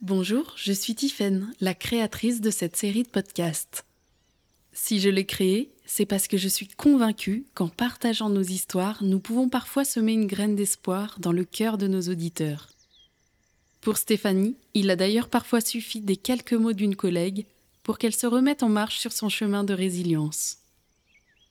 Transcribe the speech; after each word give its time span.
Bonjour, 0.00 0.52
je 0.54 0.72
suis 0.72 0.94
Tiffaine, 0.94 1.52
la 1.60 1.74
créatrice 1.74 2.40
de 2.40 2.50
cette 2.50 2.76
série 2.76 3.02
de 3.02 3.08
podcasts. 3.08 3.84
Si 4.72 5.00
je 5.00 5.08
l'ai 5.08 5.26
créée, 5.26 5.72
c'est 5.86 6.06
parce 6.06 6.28
que 6.28 6.36
je 6.36 6.46
suis 6.46 6.68
convaincue 6.68 7.46
qu'en 7.54 7.66
partageant 7.66 8.30
nos 8.30 8.42
histoires, 8.42 9.02
nous 9.02 9.18
pouvons 9.18 9.48
parfois 9.48 9.84
semer 9.84 10.12
une 10.12 10.28
graine 10.28 10.54
d'espoir 10.54 11.16
dans 11.18 11.32
le 11.32 11.42
cœur 11.44 11.78
de 11.78 11.88
nos 11.88 12.02
auditeurs. 12.02 12.68
Pour 13.80 13.96
Stéphanie, 13.96 14.54
il 14.72 14.88
a 14.90 14.94
d'ailleurs 14.94 15.28
parfois 15.28 15.60
suffi 15.60 16.00
des 16.00 16.16
quelques 16.16 16.52
mots 16.52 16.74
d'une 16.74 16.94
collègue 16.94 17.46
pour 17.82 17.98
qu'elle 17.98 18.14
se 18.14 18.28
remette 18.28 18.62
en 18.62 18.68
marche 18.68 19.00
sur 19.00 19.10
son 19.10 19.28
chemin 19.28 19.64
de 19.64 19.74
résilience. 19.74 20.58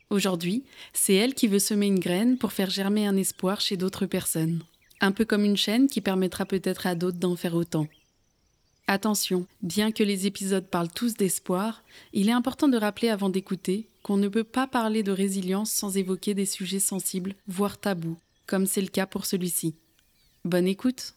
Aujourd'hui, 0.10 0.64
c'est 0.94 1.16
elle 1.16 1.34
qui 1.34 1.50
veut 1.50 1.60
semer 1.60 1.88
une 1.88 2.00
graine 2.00 2.38
pour 2.38 2.54
faire 2.54 2.70
germer 2.70 3.08
un 3.08 3.18
espoir 3.18 3.60
chez 3.60 3.76
d'autres 3.76 4.06
personnes. 4.06 4.64
Un 5.02 5.12
peu 5.12 5.26
comme 5.26 5.44
une 5.44 5.58
chaîne 5.58 5.90
qui 5.90 6.00
permettra 6.00 6.46
peut-être 6.46 6.88
à 6.88 6.96
d'autres 6.96 7.20
d'en 7.20 7.36
faire 7.36 7.54
autant. 7.54 7.88
Attention, 8.90 9.46
bien 9.62 9.92
que 9.92 10.02
les 10.02 10.28
épisodes 10.28 10.66
parlent 10.66 10.92
tous 10.92 11.16
d'espoir, 11.16 11.84
il 12.14 12.30
est 12.30 12.34
important 12.34 12.70
de 12.70 12.78
rappeler 12.78 13.10
avant 13.10 13.28
d'écouter 13.28 13.90
qu'on 14.02 14.16
ne 14.16 14.30
peut 14.30 14.46
pas 14.46 14.66
parler 14.66 15.04
de 15.04 15.12
résilience 15.12 15.72
sans 15.72 15.98
évoquer 15.98 16.34
des 16.34 16.46
sujets 16.46 16.80
sensibles, 16.80 17.36
voire 17.50 17.78
tabous, 17.78 18.16
comme 18.46 18.66
c'est 18.66 18.82
le 18.82 18.88
cas 18.88 19.06
pour 19.06 19.26
celui-ci. 19.26 19.76
Bonne 20.46 20.68
écoute 20.68 21.16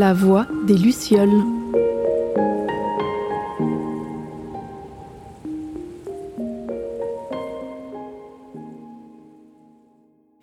La 0.00 0.14
voix 0.14 0.46
des 0.66 0.78
Lucioles. 0.78 1.28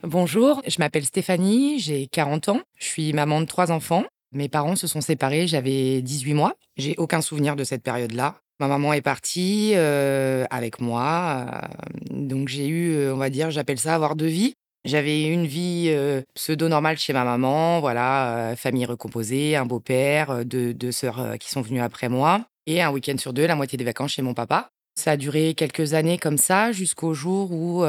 Bonjour, 0.04 0.62
je 0.68 0.76
m'appelle 0.78 1.06
Stéphanie, 1.06 1.80
j'ai 1.80 2.06
40 2.06 2.50
ans, 2.50 2.60
je 2.78 2.86
suis 2.86 3.14
maman 3.14 3.42
de 3.42 3.48
trois 3.48 3.72
enfants. 3.72 4.04
Mes 4.32 4.48
parents 4.48 4.76
se 4.76 4.86
sont 4.86 5.02
séparés, 5.02 5.48
j'avais 5.48 6.04
18 6.04 6.36
mois. 6.36 6.54
J'ai 6.76 6.94
aucun 7.00 7.22
souvenir 7.22 7.56
de 7.56 7.64
cette 7.64 7.82
période-là. 7.82 8.36
Ma 8.60 8.68
maman 8.68 8.94
est 8.94 9.02
partie 9.02 9.72
euh, 9.74 10.46
avec 10.52 10.80
moi, 10.80 11.48
euh, 11.50 11.68
donc 12.12 12.48
j'ai 12.48 12.68
eu, 12.68 12.94
euh, 12.94 13.16
on 13.16 13.18
va 13.18 13.32
dire, 13.32 13.50
j'appelle 13.50 13.80
ça 13.80 13.96
avoir 13.96 14.16
deux 14.16 14.28
vies. 14.28 14.54
J'avais 14.86 15.24
une 15.24 15.46
vie 15.46 15.94
pseudo-normale 16.34 16.98
chez 16.98 17.12
ma 17.14 17.24
maman, 17.26 17.80
voilà, 17.82 18.54
famille 18.56 18.86
recomposée, 18.86 19.56
un 19.56 19.66
beau-père, 19.66 20.46
deux, 20.46 20.74
deux 20.74 20.92
sœurs 20.92 21.38
qui 21.40 21.50
sont 21.50 21.62
venues 21.62 21.82
après 21.82 22.08
moi, 22.08 22.46
et 22.66 22.82
un 22.82 22.92
week-end 22.92 23.18
sur 23.18 23.34
deux, 23.34 23.48
la 23.48 23.56
moitié 23.56 23.78
des 23.78 23.84
vacances 23.84 24.14
chez 24.14 24.22
mon 24.22 24.34
papa. 24.34 24.70
Ça 24.96 25.12
a 25.12 25.18
duré 25.18 25.54
quelques 25.54 25.94
années 25.94 26.18
comme 26.18 26.38
ça, 26.38 26.72
jusqu'au 26.72 27.14
jour 27.14 27.52
où, 27.52 27.84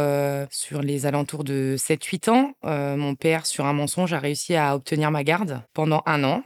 sur 0.51 0.83
les 0.83 1.07
alentours 1.07 1.45
de 1.45 1.77
7-8 1.79 2.31
ans, 2.31 2.53
mon 2.65 3.15
père, 3.15 3.47
sur 3.47 3.65
un 3.65 3.73
mensonge, 3.73 4.13
a 4.13 4.19
réussi 4.19 4.57
à 4.57 4.75
obtenir 4.75 5.11
ma 5.11 5.25
garde 5.25 5.63
pendant 5.75 6.03
un 6.05 6.25
an. 6.25 6.43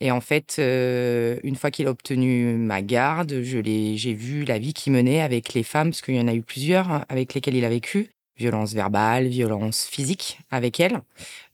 Et 0.00 0.10
en 0.10 0.20
fait, 0.20 0.58
une 0.58 1.56
fois 1.56 1.70
qu'il 1.70 1.86
a 1.86 1.90
obtenu 1.90 2.56
ma 2.56 2.82
garde, 2.82 3.40
j'ai 3.42 4.12
vu 4.12 4.44
la 4.44 4.58
vie 4.58 4.74
qu'il 4.74 4.92
menait 4.92 5.22
avec 5.22 5.54
les 5.54 5.62
femmes, 5.62 5.90
parce 5.90 6.02
qu'il 6.02 6.16
y 6.16 6.20
en 6.20 6.28
a 6.28 6.34
eu 6.34 6.42
plusieurs 6.42 6.90
hein, 6.90 7.04
avec 7.08 7.32
lesquelles 7.34 7.56
il 7.56 7.64
a 7.64 7.70
vécu 7.70 8.10
violence 8.36 8.72
verbale, 8.72 9.26
violence 9.28 9.86
physique 9.86 10.38
avec 10.50 10.80
elle, 10.80 11.00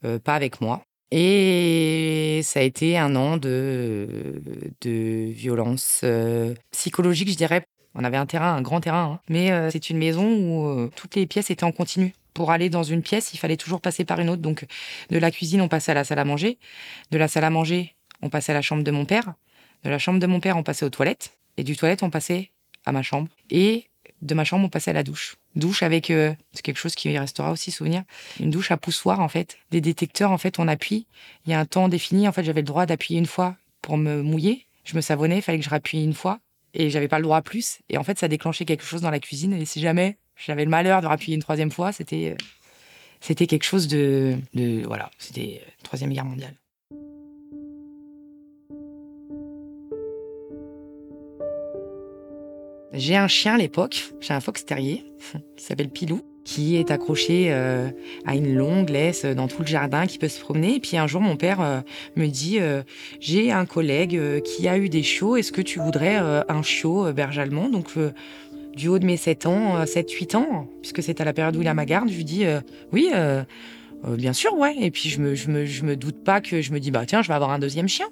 euh, 0.05 0.19
pas 0.19 0.35
avec 0.35 0.61
moi. 0.61 0.83
Et 1.11 2.41
ça 2.45 2.61
a 2.61 2.63
été 2.63 2.97
un 2.97 3.17
an 3.17 3.37
de, 3.37 4.41
de 4.81 5.31
violence 5.33 6.03
euh, 6.05 6.55
psychologique, 6.71 7.31
je 7.31 7.37
dirais. 7.37 7.65
On 7.95 8.05
avait 8.05 8.17
un 8.17 8.27
terrain, 8.27 8.55
un 8.55 8.63
grand 8.63 8.81
terrain, 8.81 9.15
hein. 9.15 9.21
mais 9.29 9.51
euh, 9.51 9.71
c'est 9.71 9.91
une 9.91 9.99
maison 9.99 10.25
où 10.25 10.89
toutes 10.95 11.17
les 11.17 11.27
pièces 11.27 11.51
étaient 11.51 11.65
en 11.65 11.73
continu. 11.73 12.15
Pour 12.33 12.53
aller 12.53 12.71
dans 12.71 12.85
une 12.85 13.03
pièce, 13.03 13.35
il 13.35 13.39
fallait 13.39 13.57
toujours 13.57 13.81
passer 13.81 14.05
par 14.05 14.21
une 14.21 14.31
autre. 14.31 14.41
Donc, 14.41 14.65
de 15.11 15.19
la 15.19 15.33
cuisine, 15.33 15.61
on 15.61 15.69
passait 15.69 15.91
à 15.91 15.95
la 15.95 16.05
salle 16.05 16.21
à 16.21 16.25
manger. 16.25 16.59
De 17.11 17.19
la 17.19 17.27
salle 17.27 17.45
à 17.45 17.51
manger, 17.51 17.97
on 18.23 18.29
passait 18.29 18.53
à 18.53 18.55
la 18.55 18.63
chambre 18.63 18.85
de 18.85 18.91
mon 18.93 19.05
père. 19.05 19.35
De 19.83 19.91
la 19.91 19.99
chambre 19.99 20.21
de 20.21 20.27
mon 20.27 20.39
père, 20.39 20.57
on 20.57 20.63
passait 20.63 20.85
aux 20.85 20.91
toilettes. 20.91 21.37
Et 21.57 21.65
du 21.65 21.77
toilette, 21.77 22.05
on 22.05 22.11
passait 22.11 22.53
à 22.87 22.93
ma 22.93 23.03
chambre. 23.03 23.29
Et 23.51 23.87
de 24.23 24.35
ma 24.35 24.45
chambre, 24.45 24.65
on 24.65 24.69
passait 24.69 24.91
à 24.93 24.95
la 24.95 25.03
douche. 25.03 25.40
Douche 25.57 25.83
avec, 25.83 26.11
euh, 26.11 26.33
c'est 26.53 26.63
quelque 26.63 26.79
chose 26.79 26.95
qui 26.95 27.17
restera 27.19 27.51
aussi 27.51 27.73
souvenir, 27.73 28.05
une 28.39 28.51
douche 28.51 28.71
à 28.71 28.77
poussoir 28.77 29.21
en 29.21 29.29
fait. 29.29 29.59
Des 29.71 29.81
détecteurs 29.81 30.31
en 30.31 30.39
fait, 30.39 30.59
on 30.59 30.69
appuie. 30.69 31.07
Il 31.45 31.51
y 31.51 31.55
a 31.55 31.61
un 31.61 31.65
temps 31.65 31.89
défini. 31.89 32.29
En 32.29 32.33
fait, 32.33 32.45
j'avais 32.45 32.61
le 32.61 32.67
droit 32.67 32.87
d'appuyer 32.87 33.19
une 33.19 33.27
fois 33.27 33.57
pour 33.83 33.97
me 33.97 34.23
mouiller. 34.23 34.67
Je 34.85 34.95
me 34.95 35.01
savonnais, 35.01 35.39
il 35.39 35.43
fallait 35.43 35.59
que 35.59 35.65
je 35.65 35.71
rappuie 35.71 36.05
une 36.05 36.15
fois. 36.15 36.39
Et 36.73 36.89
j'avais 36.89 37.09
pas 37.09 37.19
le 37.19 37.25
droit 37.25 37.39
à 37.39 37.43
plus. 37.43 37.81
Et 37.89 37.99
en 37.99 38.05
fait, 38.05 38.19
ça 38.19 38.29
déclenchait 38.29 38.65
quelque 38.65 38.85
chose 38.85 39.01
dans 39.01 39.11
la 39.11 39.19
cuisine. 39.19 39.53
Et 39.55 39.65
si 39.65 39.81
jamais 39.81 40.19
j'avais 40.37 40.65
le 40.65 40.71
malheur 40.71 41.03
de 41.03 41.07
rappuyer 41.09 41.35
une 41.35 41.43
troisième 41.43 41.73
fois, 41.73 41.91
c'était, 41.91 42.37
euh, 42.37 42.45
c'était 43.21 43.49
quelque 43.49 43.65
chose 43.65 43.89
de, 43.89 44.37
de 44.55 44.83
voilà, 44.87 45.11
c'était 45.19 45.63
euh, 45.63 45.71
troisième 45.83 46.13
guerre 46.13 46.25
mondiale. 46.25 46.55
J'ai 53.01 53.17
un 53.17 53.29
chien 53.29 53.55
à 53.55 53.57
l'époque, 53.57 54.13
j'ai 54.21 54.35
un 54.35 54.41
fox 54.41 54.67
terrier 54.67 55.05
qui 55.57 55.65
s'appelle 55.65 55.89
Pilou, 55.89 56.21
qui 56.45 56.77
est 56.77 56.91
accroché 56.91 57.47
euh, 57.49 57.89
à 58.27 58.37
une 58.37 58.55
longue 58.55 58.91
laisse 58.91 59.25
dans 59.25 59.49
tout 59.49 59.63
le 59.63 59.67
jardin, 59.67 60.07
qui 60.07 60.19
peut 60.19 60.29
se 60.29 60.39
promener. 60.39 60.75
Et 60.75 60.81
puis 60.81 60.99
un 60.99 61.07
jour, 61.07 61.23
mon 61.23 61.37
père 61.37 61.63
euh, 61.63 61.81
me 62.17 62.27
dit 62.27 62.59
euh, 62.61 62.83
J'ai 63.19 63.53
un 63.53 63.65
collègue 63.65 64.43
qui 64.43 64.69
a 64.69 64.77
eu 64.77 64.91
des 64.91 65.03
chiots, 65.03 65.39
est-ce 65.39 65.51
que 65.51 65.63
tu 65.63 65.79
voudrais 65.79 66.17
un 66.17 66.63
chiot 66.63 67.11
berge 67.15 67.39
allemand 67.39 67.71
Donc, 67.71 67.87
du 68.77 68.89
haut 68.89 68.99
de 68.99 69.07
mes 69.07 69.17
7 69.17 69.47
ans, 69.47 69.83
7-8 69.85 70.37
ans, 70.37 70.69
puisque 70.83 71.03
c'est 71.03 71.23
à 71.23 71.25
la 71.25 71.33
période 71.33 71.57
où 71.57 71.63
il 71.63 71.69
a 71.69 71.75
ma 71.75 71.87
garde, 71.87 72.11
je 72.11 72.17
lui 72.17 72.25
dis 72.25 72.45
Oui. 72.93 73.11
bien 74.09 74.33
sûr, 74.35 74.53
ouais. 74.59 74.77
Et 74.79 74.91
puis 74.91 75.09
je 75.09 75.23
me, 75.23 75.35
je 75.35 75.49
me, 75.49 75.65
je 75.65 75.85
me 75.85 75.97
doute 75.97 76.23
pas 76.23 76.43
que 76.43 76.61
je 76.61 76.71
me 76.71 76.81
dis 76.81 76.91
bah 76.91 77.07
tiens, 77.07 77.23
je 77.23 77.29
vais 77.29 77.35
avoir 77.35 77.51
un 77.51 77.59
deuxième 77.59 77.89
chien 77.89 78.09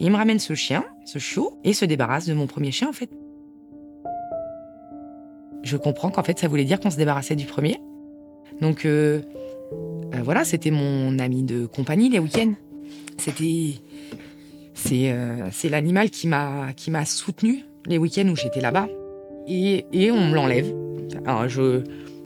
il 0.00 0.10
me 0.10 0.16
ramène 0.16 0.38
ce 0.38 0.54
chien, 0.54 0.84
ce 1.04 1.18
chiot, 1.18 1.58
et 1.62 1.74
se 1.74 1.84
débarrasse 1.84 2.26
de 2.26 2.32
mon 2.32 2.46
premier 2.46 2.70
chien 2.70 2.88
en 2.88 2.92
fait. 2.92 3.10
Je 5.62 5.76
comprends 5.76 6.10
qu'en 6.10 6.22
fait 6.22 6.38
ça 6.38 6.48
voulait 6.48 6.64
dire 6.64 6.80
qu'on 6.80 6.90
se 6.90 6.96
débarrassait 6.96 7.36
du 7.36 7.44
premier. 7.44 7.78
Donc 8.62 8.86
euh, 8.86 9.20
euh, 10.14 10.22
voilà, 10.24 10.44
c'était 10.44 10.70
mon 10.70 11.18
ami 11.18 11.42
de 11.42 11.66
compagnie 11.66 12.08
les 12.08 12.18
week-ends. 12.18 12.54
C'était 13.18 13.74
c'est 14.72 15.12
euh, 15.12 15.48
c'est 15.52 15.68
l'animal 15.68 16.08
qui 16.08 16.28
m'a 16.28 16.72
qui 16.74 16.90
m'a 16.90 17.04
soutenu 17.04 17.66
les 17.86 17.98
week-ends 17.98 18.28
où 18.28 18.36
j'étais 18.36 18.60
là-bas. 18.60 18.88
Et, 19.46 19.84
et 19.92 20.10
on 20.10 20.28
me 20.28 20.34
l'enlève. 20.34 20.74
Alors 21.26 21.46
je 21.46 21.82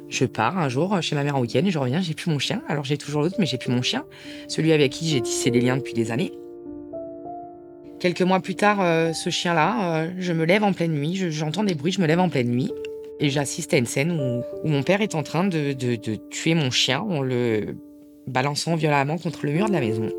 je 0.09 0.27
pars 0.27 0.59
un 0.59 0.69
jour 0.69 1.03
chez 1.03 1.17
ma 1.17 1.25
mère 1.25 1.35
en 1.37 1.41
week-end 1.41 1.65
je 1.67 1.79
reviens, 1.79 2.01
j'ai 2.01 2.15
plus 2.15 2.31
mon 2.31 2.39
chien. 2.39 2.63
Alors 2.69 2.85
j'ai 2.85 2.99
toujours 2.99 3.23
l'autre, 3.23 3.37
mais 3.41 3.47
j'ai 3.47 3.59
plus 3.59 3.73
mon 3.73 3.83
chien. 3.83 4.05
Celui 4.47 4.73
avec 4.73 4.93
qui 4.93 5.09
j'ai 5.09 5.21
tissé 5.21 5.51
des 5.51 5.61
liens 5.61 5.77
depuis 5.77 5.95
des 5.95 6.13
années. 6.13 6.33
Quelques 8.01 8.23
mois 8.23 8.41
plus 8.41 8.55
tard, 8.55 8.81
euh, 8.81 9.13
ce 9.13 9.31
chien-là, 9.31 10.03
euh, 10.03 10.11
je 10.19 10.33
me 10.33 10.45
lève 10.45 10.63
en 10.63 10.73
pleine 10.73 10.93
nuit, 10.93 11.17
j'entends 11.31 11.65
des 11.65 11.75
bruits, 11.75 11.93
je 11.93 12.01
me 12.01 12.07
lève 12.07 12.21
en 12.21 12.29
pleine 12.29 12.49
nuit. 12.49 12.71
Et 13.21 13.31
j'assiste 13.31 13.73
à 13.73 13.77
une 13.77 13.87
scène 13.87 14.13
où, 14.13 14.69
mon 14.69 14.83
père 14.83 15.01
est 15.01 15.15
en 15.15 15.23
train 15.23 15.45
de, 15.45 15.73
tuer 16.31 16.55
mon 16.55 16.71
chien 16.71 17.01
en 17.01 17.23
le 17.23 17.77
balançant 18.27 18.75
violemment 18.75 19.19
contre 19.19 19.47
le 19.47 19.53
mur 19.53 19.69
de 19.69 19.73
la 19.73 19.81
maison. 19.81 20.11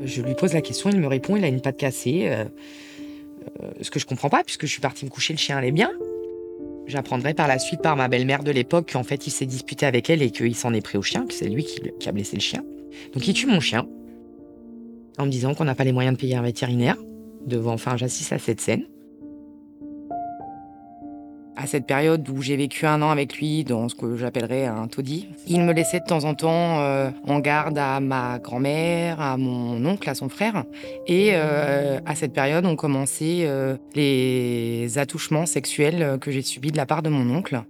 Je 0.00 0.20
lui 0.20 0.34
pose 0.34 0.52
la 0.52 0.60
question, 0.60 0.90
il 0.90 1.00
me 1.00 1.06
répond, 1.06 1.36
il 1.36 1.44
a 1.44 1.48
une 1.48 1.60
patte 1.60 1.78
cassée. 1.78 2.28
Euh, 2.28 2.44
ce 3.80 3.90
que 3.90 3.98
je 3.98 4.06
comprends 4.06 4.28
pas, 4.28 4.42
puisque 4.44 4.66
je 4.66 4.70
suis 4.70 4.80
partie 4.80 5.04
me 5.04 5.10
coucher, 5.10 5.32
le 5.32 5.38
chien 5.38 5.56
allait 5.56 5.70
bien. 5.70 5.90
J'apprendrai 6.86 7.32
par 7.32 7.48
la 7.48 7.58
suite 7.58 7.80
par 7.80 7.96
ma 7.96 8.08
belle-mère 8.08 8.44
de 8.44 8.50
l'époque 8.50 8.92
qu'en 8.92 9.04
fait 9.04 9.26
il 9.26 9.30
s'est 9.30 9.46
disputé 9.46 9.86
avec 9.86 10.10
elle 10.10 10.20
et 10.20 10.30
qu'il 10.30 10.54
s'en 10.54 10.74
est 10.74 10.82
pris 10.82 10.98
au 10.98 11.02
chien, 11.02 11.26
que 11.26 11.32
c'est 11.32 11.48
lui 11.48 11.64
qui 11.64 12.08
a 12.08 12.12
blessé 12.12 12.36
le 12.36 12.42
chien. 12.42 12.62
Donc 13.14 13.26
il 13.26 13.32
tue 13.32 13.46
mon 13.46 13.60
chien 13.60 13.86
en 15.18 15.26
me 15.26 15.30
disant 15.30 15.54
qu'on 15.54 15.64
n'a 15.64 15.74
pas 15.74 15.84
les 15.84 15.92
moyens 15.92 16.16
de 16.16 16.20
payer 16.20 16.36
un 16.36 16.42
vétérinaire. 16.42 16.96
Devant, 17.46 17.74
enfin, 17.74 17.96
j'assiste 17.96 18.32
à 18.32 18.38
cette 18.38 18.60
scène. 18.60 18.84
À 21.56 21.66
cette 21.68 21.86
période 21.86 22.28
où 22.28 22.42
j'ai 22.42 22.56
vécu 22.56 22.84
un 22.84 23.00
an 23.00 23.10
avec 23.10 23.36
lui 23.38 23.62
dans 23.62 23.88
ce 23.88 23.94
que 23.94 24.16
j'appellerais 24.16 24.66
un 24.66 24.88
taudis, 24.88 25.28
il 25.46 25.62
me 25.62 25.72
laissait 25.72 26.00
de 26.00 26.04
temps 26.04 26.24
en 26.24 26.34
temps 26.34 26.80
euh, 26.80 27.10
en 27.28 27.38
garde 27.38 27.78
à 27.78 28.00
ma 28.00 28.40
grand-mère, 28.40 29.20
à 29.20 29.36
mon 29.36 29.84
oncle, 29.86 30.10
à 30.10 30.14
son 30.14 30.28
frère. 30.28 30.64
Et 31.06 31.30
euh, 31.34 32.00
à 32.06 32.16
cette 32.16 32.32
période 32.32 32.66
ont 32.66 32.74
commencé 32.74 33.44
euh, 33.44 33.76
les 33.94 34.98
attouchements 34.98 35.46
sexuels 35.46 36.18
que 36.20 36.32
j'ai 36.32 36.42
subis 36.42 36.72
de 36.72 36.76
la 36.76 36.86
part 36.86 37.02
de 37.02 37.08
mon 37.08 37.32
oncle, 37.32 37.62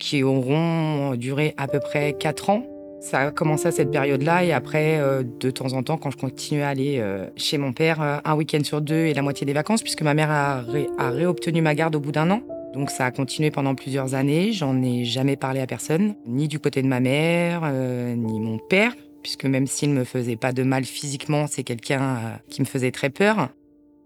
qui 0.00 0.22
auront 0.22 1.14
duré 1.14 1.52
à 1.58 1.68
peu 1.68 1.78
près 1.78 2.14
quatre 2.18 2.48
ans 2.48 2.64
ça 3.06 3.20
a 3.20 3.30
commencé 3.30 3.68
à 3.68 3.70
cette 3.70 3.90
période-là 3.90 4.44
et 4.44 4.52
après, 4.52 4.98
euh, 4.98 5.22
de 5.22 5.50
temps 5.50 5.72
en 5.74 5.82
temps, 5.82 5.96
quand 5.96 6.10
je 6.10 6.16
continuais 6.16 6.64
à 6.64 6.68
aller 6.68 6.98
euh, 6.98 7.26
chez 7.36 7.56
mon 7.56 7.72
père, 7.72 8.02
euh, 8.02 8.18
un 8.24 8.34
week-end 8.34 8.62
sur 8.64 8.80
deux 8.80 9.06
et 9.06 9.14
la 9.14 9.22
moitié 9.22 9.46
des 9.46 9.52
vacances, 9.52 9.82
puisque 9.82 10.02
ma 10.02 10.12
mère 10.12 10.30
a, 10.30 10.62
réobtenu 11.10 11.62
ma 11.62 11.74
garde 11.74 11.94
au 11.94 12.00
bout 12.00 12.12
d'un 12.12 12.30
an. 12.30 12.42
Donc 12.74 12.90
ça 12.90 13.06
a 13.06 13.10
continué 13.10 13.50
pendant 13.50 13.74
plusieurs 13.74 14.14
années. 14.14 14.52
J'en 14.52 14.82
ai 14.82 15.04
jamais 15.04 15.36
parlé 15.36 15.60
à 15.60 15.66
personne, 15.66 16.16
ni 16.26 16.48
du 16.48 16.58
côté 16.58 16.82
de 16.82 16.88
ma 16.88 17.00
mère, 17.00 17.62
ni 17.72 18.40
mon 18.40 18.58
père, 18.58 18.92
puisque 19.22 19.44
même 19.44 19.66
s'il 19.66 19.94
ne 19.94 20.00
me 20.00 20.04
faisait 20.04 20.36
pas 20.36 20.52
de 20.52 20.62
mal 20.62 20.84
physiquement, 20.84 21.46
c'est 21.46 21.62
quelqu'un 21.62 22.40
qui 22.50 22.60
me 22.60 22.66
faisait 22.66 22.90
très 22.90 23.08
peur. 23.08 23.48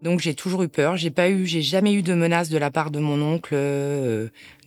Donc 0.02 0.20
j'ai 0.20 0.34
toujours 0.34 0.62
eu 0.62 0.68
peur. 0.68 0.96
J'ai 0.96 1.10
pas 1.10 1.30
eu, 1.30 1.46
j'ai 1.46 1.62
jamais 1.62 1.94
eu 1.94 2.02
de 2.02 2.14
menace 2.14 2.48
de 2.48 2.58
la 2.58 2.70
part 2.70 2.90
de 2.90 3.00
mon 3.00 3.20
oncle. 3.20 3.56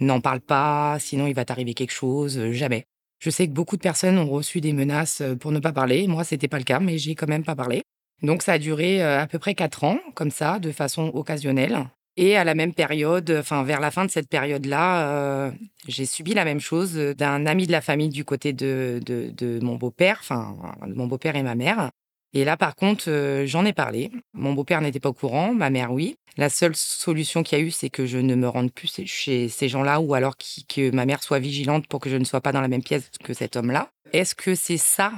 N'en 0.01 0.19
parle 0.19 0.41
pas, 0.41 0.97
sinon 1.00 1.27
il 1.27 1.33
va 1.33 1.45
t'arriver 1.45 1.74
quelque 1.74 1.94
chose. 1.94 2.51
Jamais. 2.51 2.86
Je 3.24 3.30
sais 3.30 3.48
que 3.48 3.54
beaucoup 3.54 3.78
de 3.78 3.81
personnes 3.81 4.18
ont 4.18 4.30
reçu 4.30 4.60
des 4.60 4.74
menaces 4.74 5.22
euh, 5.22 5.36
pour 5.36 5.54
ne 5.54 5.60
pas 5.60 5.72
parler. 5.72 6.08
Moi, 6.08 6.25
c'était 6.25 6.50
pas 6.50 6.58
le 6.58 6.66
cas, 6.66 6.81
mais 6.81 6.98
j'ai 6.98 7.16
quand 7.16 7.30
même 7.30 7.46
pas 7.46 7.56
parlé. 7.56 7.81
Donc 8.22 8.44
ça 8.44 8.54
a 8.54 8.58
duré 8.58 9.02
à 9.02 9.28
peu 9.28 9.40
près 9.40 9.56
quatre 9.56 9.86
ans, 9.86 9.98
comme 10.14 10.30
ça, 10.30 10.60
de 10.60 10.74
façon 10.74 11.10
occasionnelle. 11.14 11.88
Et 12.18 12.36
à 12.36 12.44
la 12.44 12.54
même 12.54 12.74
période, 12.74 13.34
enfin 13.40 13.64
vers 13.64 13.80
la 13.80 13.92
fin 13.92 14.06
de 14.06 14.12
cette 14.12 14.30
période-là, 14.30 15.52
j'ai 15.90 16.06
subi 16.06 16.34
la 16.34 16.46
même 16.46 16.62
chose 16.62 16.94
d'un 16.94 17.46
ami 17.46 17.68
de 17.68 17.74
la 17.74 17.81
famille 17.81 18.08
du 18.08 18.24
côté 18.24 18.54
de, 18.54 19.02
de, 19.06 19.30
de 19.36 19.60
mon 19.62 19.75
beau-père, 19.75 20.20
enfin 20.22 20.56
mon 20.88 21.08
beau-père 21.08 21.36
et 21.36 21.44
ma 21.44 21.56
mère, 21.56 21.90
et 22.33 22.45
là, 22.45 22.57
par 22.57 22.75
contre, 22.75 23.06
euh, 23.09 23.45
j'en 23.45 23.65
ai 23.65 23.74
parlé. 23.74 24.12
Mon 24.33 24.53
beau-père 24.53 24.81
n'était 24.81 25.00
pas 25.00 25.09
au 25.09 25.13
courant, 25.13 25.53
ma 25.53 25.69
mère, 25.69 25.91
oui. 25.91 26.15
La 26.35 26.50
seule 26.50 26.75
solution 26.75 27.44
qu'il 27.44 27.57
y 27.57 27.62
a 27.62 27.63
eu, 27.63 27.69
c'est 27.69 27.91
que 27.91 28.07
je 28.07 28.18
ne 28.18 28.33
me 28.33 28.47
rende 28.47 28.71
plus 28.71 28.91
chez 29.06 29.50
ces 29.50 29.69
gens-là 29.69 30.01
ou 30.01 30.15
alors 30.15 30.35
que 30.35 30.89
ma 30.91 31.06
mère 31.06 31.21
soit 31.21 31.38
vigilante 31.38 31.88
pour 31.88 32.00
que 32.00 32.09
je 32.09 32.15
ne 32.15 32.24
sois 32.24 32.41
pas 32.41 32.51
dans 32.51 32.62
la 32.62 32.68
même 32.68 32.81
pièce 32.81 33.12
que 33.24 33.33
cet 33.33 33.56
homme-là. 33.56 33.89
Est-ce 34.13 34.33
que 34.33 34.56
c'est 34.56 34.77
ça 34.77 35.12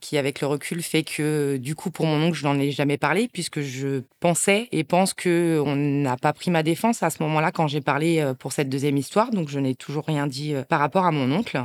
qui, 0.00 0.18
avec 0.18 0.40
le 0.40 0.46
recul, 0.48 0.82
fait 0.82 1.04
que, 1.04 1.56
du 1.58 1.74
coup, 1.74 1.90
pour 1.90 2.06
mon 2.06 2.20
oncle, 2.26 2.36
je 2.36 2.44
n'en 2.44 2.58
ai 2.58 2.72
jamais 2.72 2.98
parlé, 2.98 3.28
puisque 3.28 3.60
je 3.60 4.02
pensais 4.18 4.68
et 4.72 4.82
pense 4.82 5.14
qu'on 5.14 5.76
n'a 5.76 6.16
pas 6.16 6.32
pris 6.32 6.50
ma 6.50 6.62
défense 6.62 7.02
à 7.02 7.10
ce 7.10 7.22
moment-là 7.22 7.52
quand 7.52 7.68
j'ai 7.68 7.80
parlé 7.80 8.18
euh, 8.18 8.34
pour 8.34 8.52
cette 8.52 8.68
deuxième 8.68 8.96
histoire. 8.96 9.30
Donc, 9.30 9.48
je 9.48 9.60
n'ai 9.60 9.74
toujours 9.74 10.04
rien 10.04 10.26
dit 10.26 10.54
euh, 10.54 10.64
par 10.64 10.80
rapport 10.80 11.06
à 11.06 11.12
mon 11.12 11.30
oncle. 11.32 11.62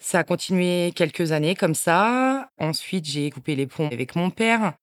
Ça 0.00 0.20
a 0.20 0.24
continué 0.24 0.92
quelques 0.94 1.32
années 1.32 1.54
comme 1.54 1.74
ça. 1.74 2.50
Ensuite, 2.58 3.04
j'ai 3.04 3.30
coupé 3.30 3.56
les 3.56 3.66
ponts 3.66 3.88
avec 3.88 4.14
mon 4.14 4.30
père. 4.30 4.74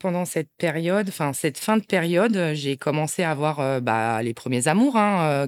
Pendant 0.00 0.24
cette 0.24 0.48
période, 0.58 1.08
enfin 1.08 1.32
cette 1.32 1.58
fin 1.58 1.76
de 1.76 1.84
période, 1.84 2.52
j'ai 2.52 2.76
commencé 2.76 3.22
à 3.22 3.30
avoir 3.30 3.60
euh, 3.60 3.80
bah, 3.80 4.22
les 4.22 4.34
premiers 4.34 4.68
amours, 4.68 4.94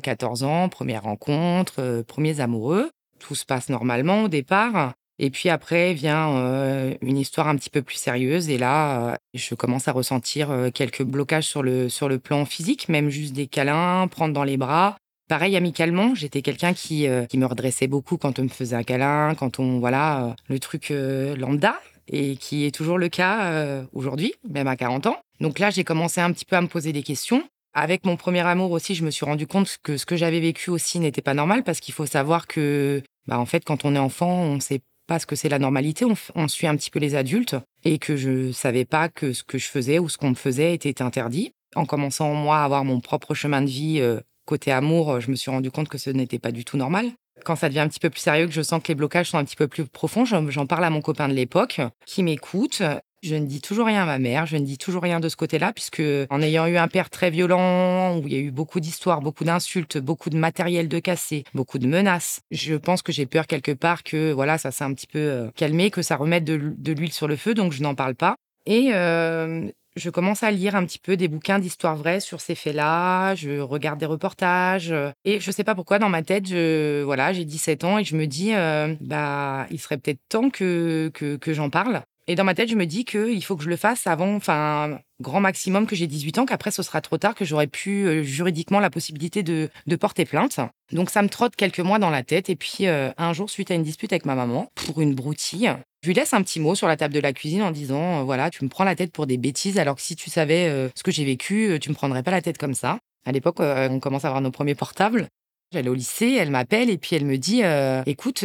14 0.03 0.45
hein, 0.45 0.47
euh, 0.47 0.51
ans, 0.51 0.69
première 0.69 1.03
rencontre, 1.03 1.75
euh, 1.81 2.03
premiers 2.03 2.41
amoureux. 2.41 2.91
Tout 3.19 3.35
se 3.35 3.45
passe 3.45 3.69
normalement 3.69 4.23
au 4.23 4.29
départ. 4.29 4.95
Et 5.19 5.31
puis 5.31 5.49
après 5.49 5.95
vient 5.95 6.95
une 7.01 7.17
histoire 7.17 7.49
un 7.49 7.57
petit 7.57 7.71
peu 7.71 7.81
plus 7.81 7.97
sérieuse. 7.97 8.51
Et 8.51 8.59
là, 8.59 9.17
je 9.33 9.55
commence 9.55 9.89
à 9.89 9.93
ressentir 9.93 10.55
quelques 10.75 11.03
blocages 11.03 11.47
sur 11.47 11.63
le, 11.63 11.89
sur 11.89 12.11
le 12.11 12.19
plan 12.19 12.45
physique, 12.45 12.91
même 12.91 13.09
juste 13.09 13.33
des 13.33 13.47
câlins, 13.47 14.09
prendre 14.09 14.35
dans 14.35 14.45
les 14.45 14.59
bras. 14.59 14.99
Pareil, 15.28 15.56
amicalement, 15.56 16.14
j'étais 16.14 16.40
quelqu'un 16.40 16.73
qui, 16.73 17.08
euh, 17.08 17.26
qui 17.26 17.37
me 17.37 17.46
redressait 17.46 17.88
beaucoup 17.88 18.17
quand 18.17 18.38
on 18.38 18.44
me 18.44 18.49
faisait 18.49 18.76
un 18.76 18.84
câlin, 18.84 19.34
quand 19.34 19.58
on, 19.58 19.81
voilà, 19.81 20.25
euh, 20.25 20.32
le 20.49 20.61
truc 20.61 20.93
euh, 20.93 21.34
lambda, 21.34 21.81
et 22.06 22.37
qui 22.37 22.64
est 22.64 22.70
toujours 22.70 22.96
le 22.96 23.08
cas 23.08 23.82
aujourd'hui, 23.93 24.34
même 24.49 24.69
à 24.69 24.76
40 24.76 25.06
ans. 25.06 25.17
Donc 25.40 25.58
là, 25.58 25.70
j'ai 25.70 25.82
commencé 25.82 26.20
un 26.20 26.32
petit 26.32 26.44
peu 26.44 26.55
à 26.55 26.61
me 26.61 26.69
poser 26.69 26.93
des 26.93 27.02
questions. 27.02 27.43
Avec 27.75 28.05
mon 28.05 28.17
premier 28.17 28.46
amour 28.46 28.70
aussi, 28.70 28.94
je 28.94 29.05
me 29.05 29.11
suis 29.11 29.26
rendu 29.26 29.49
compte 29.49 29.78
que 29.82 29.96
ce 29.96 30.06
que 30.06 30.14
j'avais 30.14 30.38
vécu 30.38 30.70
aussi 30.70 31.00
n'était 31.00 31.20
pas 31.20 31.34
normal, 31.34 31.64
parce 31.64 31.81
qu'il 31.81 31.93
faut 31.93 32.06
savoir 32.06 32.46
que, 32.46 33.02
bah, 33.26 33.40
en 33.40 33.46
fait, 33.46 33.64
quand 33.64 33.84
on 33.84 33.96
est 33.96 33.99
enfant, 33.99 34.31
on 34.31 34.61
sait 34.61 34.82
pas 35.08 35.19
ce 35.19 35.26
que 35.26 35.34
c'est 35.34 35.49
la 35.49 35.58
normalité, 35.58 36.05
on, 36.05 36.14
on, 36.37 36.46
suit 36.46 36.69
un 36.69 36.76
petit 36.76 36.90
peu 36.90 37.00
les 37.00 37.17
adultes, 37.17 37.56
et 37.84 37.99
que 37.99 38.17
je 38.17 38.52
savais 38.52 38.84
pas 38.84 39.08
que 39.08 39.32
ce 39.32 39.43
que 39.43 39.58
je 39.58 39.67
faisais 39.67 39.99
ou 39.99 40.08
ce 40.08 40.17
qu'on 40.17 40.31
me 40.31 40.37
faisait 40.37 40.75
était 40.75 41.02
interdit. 41.02 41.50
En 41.75 41.87
commençant, 41.87 42.32
moi, 42.34 42.58
à 42.58 42.64
avoir 42.64 42.84
mon 42.84 43.00
propre 43.00 43.34
chemin 43.34 43.62
de 43.62 43.67
vie 43.67 44.00
côté 44.46 44.72
amour, 44.72 45.20
je 45.20 45.31
me 45.31 45.37
suis 45.37 45.50
rendu 45.50 45.70
compte 45.70 45.88
que 45.88 45.98
ce 45.98 46.10
n'était 46.10 46.38
pas 46.38 46.52
du 46.52 46.64
tout 46.64 46.76
normal. 46.76 47.10
Quand 47.44 47.56
ça 47.56 47.69
devient 47.69 47.81
un 47.81 47.88
petit 47.88 48.00
peu 48.00 48.10
plus 48.10 48.20
sérieux, 48.20 48.46
que 48.46 48.52
je 48.52 48.62
sens 48.62 48.82
que 48.82 48.88
les 48.88 48.94
blocages 48.94 49.31
sont 49.31 49.38
un 49.38 49.44
petit 49.44 49.56
peu 49.56 49.69
plus 49.69 49.84
profonds, 49.84 50.25
j'en 50.25 50.66
parle 50.66 50.84
à 50.84 50.90
mon 50.90 51.02
copain 51.02 51.28
de 51.28 51.34
l'époque, 51.34 51.81
qui 52.06 52.22
m'écoute. 52.22 52.82
Je 53.22 53.34
ne 53.34 53.46
dis 53.46 53.60
toujours 53.60 53.87
rien 53.87 54.02
à 54.02 54.06
ma 54.06 54.19
mère, 54.19 54.46
je 54.46 54.56
ne 54.56 54.64
dis 54.64 54.78
toujours 54.78 55.02
rien 55.02 55.20
de 55.20 55.28
ce 55.28 55.37
côté-là, 55.37 55.72
puisque 55.72 56.02
en 56.31 56.43
ayant 56.43 56.66
eu 56.66 56.76
un 56.76 56.87
père 56.87 57.10
très 57.10 57.31
violent, 57.31 58.19
où 58.19 58.22
il 58.26 58.32
y 58.32 58.37
a 58.37 58.40
eu 58.40 58.50
beaucoup 58.50 58.78
d'histoires, 58.78 59.20
beaucoup 59.20 59.44
d'insultes, 59.44 59.98
beaucoup 59.98 60.31
de 60.31 60.37
matériel 60.37 60.88
de 60.88 60.98
cassé, 60.98 61.44
beaucoup 61.54 61.78
de 61.78 61.87
menaces, 61.87 62.40
je 62.50 62.75
pense 62.75 63.02
que 63.02 63.12
j'ai 63.12 63.26
peur 63.26 63.46
quelque 63.46 63.72
part 63.72 64.02
que 64.04 64.32
voilà, 64.32 64.58
ça 64.58 64.70
s'est 64.70 64.84
un 64.84 64.94
petit 64.94 65.06
peu 65.06 65.19
euh, 65.19 65.50
calmé, 65.56 65.90
que 65.90 66.02
ça 66.02 66.16
remette 66.16 66.44
de, 66.44 66.93
l'huile 66.93 67.12
sur 67.12 67.26
le 67.26 67.37
feu, 67.37 67.54
donc 67.54 67.72
je 67.72 67.82
n'en 67.82 67.94
parle 67.94 68.14
pas. 68.14 68.37
Et 68.67 68.91
euh, 68.93 69.71
je 69.97 70.11
commence 70.11 70.43
à 70.43 70.51
lire 70.51 70.75
un 70.75 70.85
petit 70.85 70.99
peu 70.99 71.17
des 71.17 71.29
bouquins 71.29 71.59
d'histoire 71.59 71.97
vraie 71.97 72.21
sur 72.21 72.41
ces 72.41 72.55
faits-là, 72.55 73.35
je 73.35 73.61
regarde 73.61 73.99
des 73.99 74.07
reportages 74.07 74.93
euh, 74.93 75.11
et 75.25 75.41
je 75.41 75.51
sais 75.51 75.65
pas 75.65 75.75
pourquoi 75.75 75.99
dans 75.99 76.09
ma 76.09 76.23
tête, 76.23 76.47
je 76.47 77.03
voilà, 77.03 77.33
j'ai 77.33 77.45
17 77.45 77.85
ans 77.85 77.99
et 77.99 78.05
je 78.05 78.17
me 78.17 78.27
dis 78.27 78.55
euh, 78.55 78.95
bah 79.01 79.67
il 79.71 79.81
serait 79.81 79.99
peut-être 79.99 80.21
temps 80.29 80.51
que 80.51 81.11
que, 81.15 81.37
que 81.37 81.53
j'en 81.55 81.71
parle. 81.71 82.03
Et 82.28 82.34
dans 82.34 82.44
ma 82.44 82.55
tête, 82.55 82.69
je 82.69 82.75
me 82.75 82.87
dis 82.87 83.05
qu'il 83.05 83.43
faut 83.44 83.56
que 83.56 83.62
je 83.62 83.69
le 83.69 83.76
fasse 83.76 84.06
avant, 84.06 84.34
enfin, 84.34 84.99
grand 85.20 85.40
maximum 85.40 85.87
que 85.87 85.94
j'ai 85.94 86.06
18 86.06 86.38
ans, 86.38 86.46
qu'après 86.46 86.70
ce 86.70 86.82
sera 86.82 87.00
trop 87.00 87.19
tard, 87.19 87.34
que 87.34 87.44
j'aurai 87.44 87.69
plus 87.69 88.06
euh, 88.06 88.23
juridiquement 88.23 88.81
la 88.81 88.90
possibilité 88.90 89.43
de, 89.43 89.70
porter 89.96 90.25
plainte. 90.25 90.58
Donc 90.93 91.11
ça 91.11 91.23
me 91.23 91.28
trotte 91.28 91.56
quelques 91.56 91.81
mois 91.81 91.99
dans 91.99 92.11
la 92.11 92.23
tête. 92.23 92.50
Et 92.50 92.56
puis 92.56 92.87
un 92.87 93.32
jour, 93.32 93.49
suite 93.49 93.70
à 93.70 93.75
une 93.75 93.82
dispute 93.82 94.12
avec 94.12 94.25
ma 94.25 94.34
maman 94.34 94.70
pour 94.75 95.00
une 95.00 95.14
broutille, 95.14 95.76
je 96.06 96.11
lui 96.12 96.14
laisse 96.14 96.34
un 96.34 96.43
petit 96.43 96.61
mot 96.61 96.76
sur 96.76 96.87
la 96.87 96.96
table 96.96 97.14
de 97.14 97.19
la 97.19 97.32
cuisine 97.32 97.62
en 97.62 97.73
disant 97.73 98.20
euh, 98.20 98.23
voilà, 98.23 98.49
tu 98.49 98.62
me 98.62 98.69
prends 98.69 98.84
la 98.84 98.94
tête 98.94 99.11
pour 99.11 99.26
des 99.26 99.38
bêtises, 99.38 99.76
alors 99.76 99.96
que 99.96 100.02
si 100.02 100.14
tu 100.14 100.31
savais 100.31 100.69
euh, 100.69 100.88
ce 100.94 101.02
que 101.02 101.11
j'ai 101.11 101.25
vécu, 101.25 101.69
euh, 101.69 101.79
tu 101.81 101.88
me 101.88 101.96
prendrais 101.96 102.22
pas 102.22 102.31
la 102.31 102.40
tête 102.40 102.58
comme 102.58 102.75
ça. 102.75 102.99
À 103.25 103.32
l'époque, 103.32 103.56
on 103.58 103.99
commence 103.99 104.25
à 104.25 104.29
avoir 104.29 104.40
nos 104.40 104.52
premiers 104.52 104.76
portables. 104.76 105.26
J'allais 105.72 105.88
au 105.88 105.94
lycée, 105.94 106.37
elle 106.38 106.52
m'appelle 106.52 106.90
et 106.90 106.96
puis 106.96 107.17
elle 107.17 107.25
me 107.25 107.38
dit 107.38 107.62
écoute, 108.06 108.44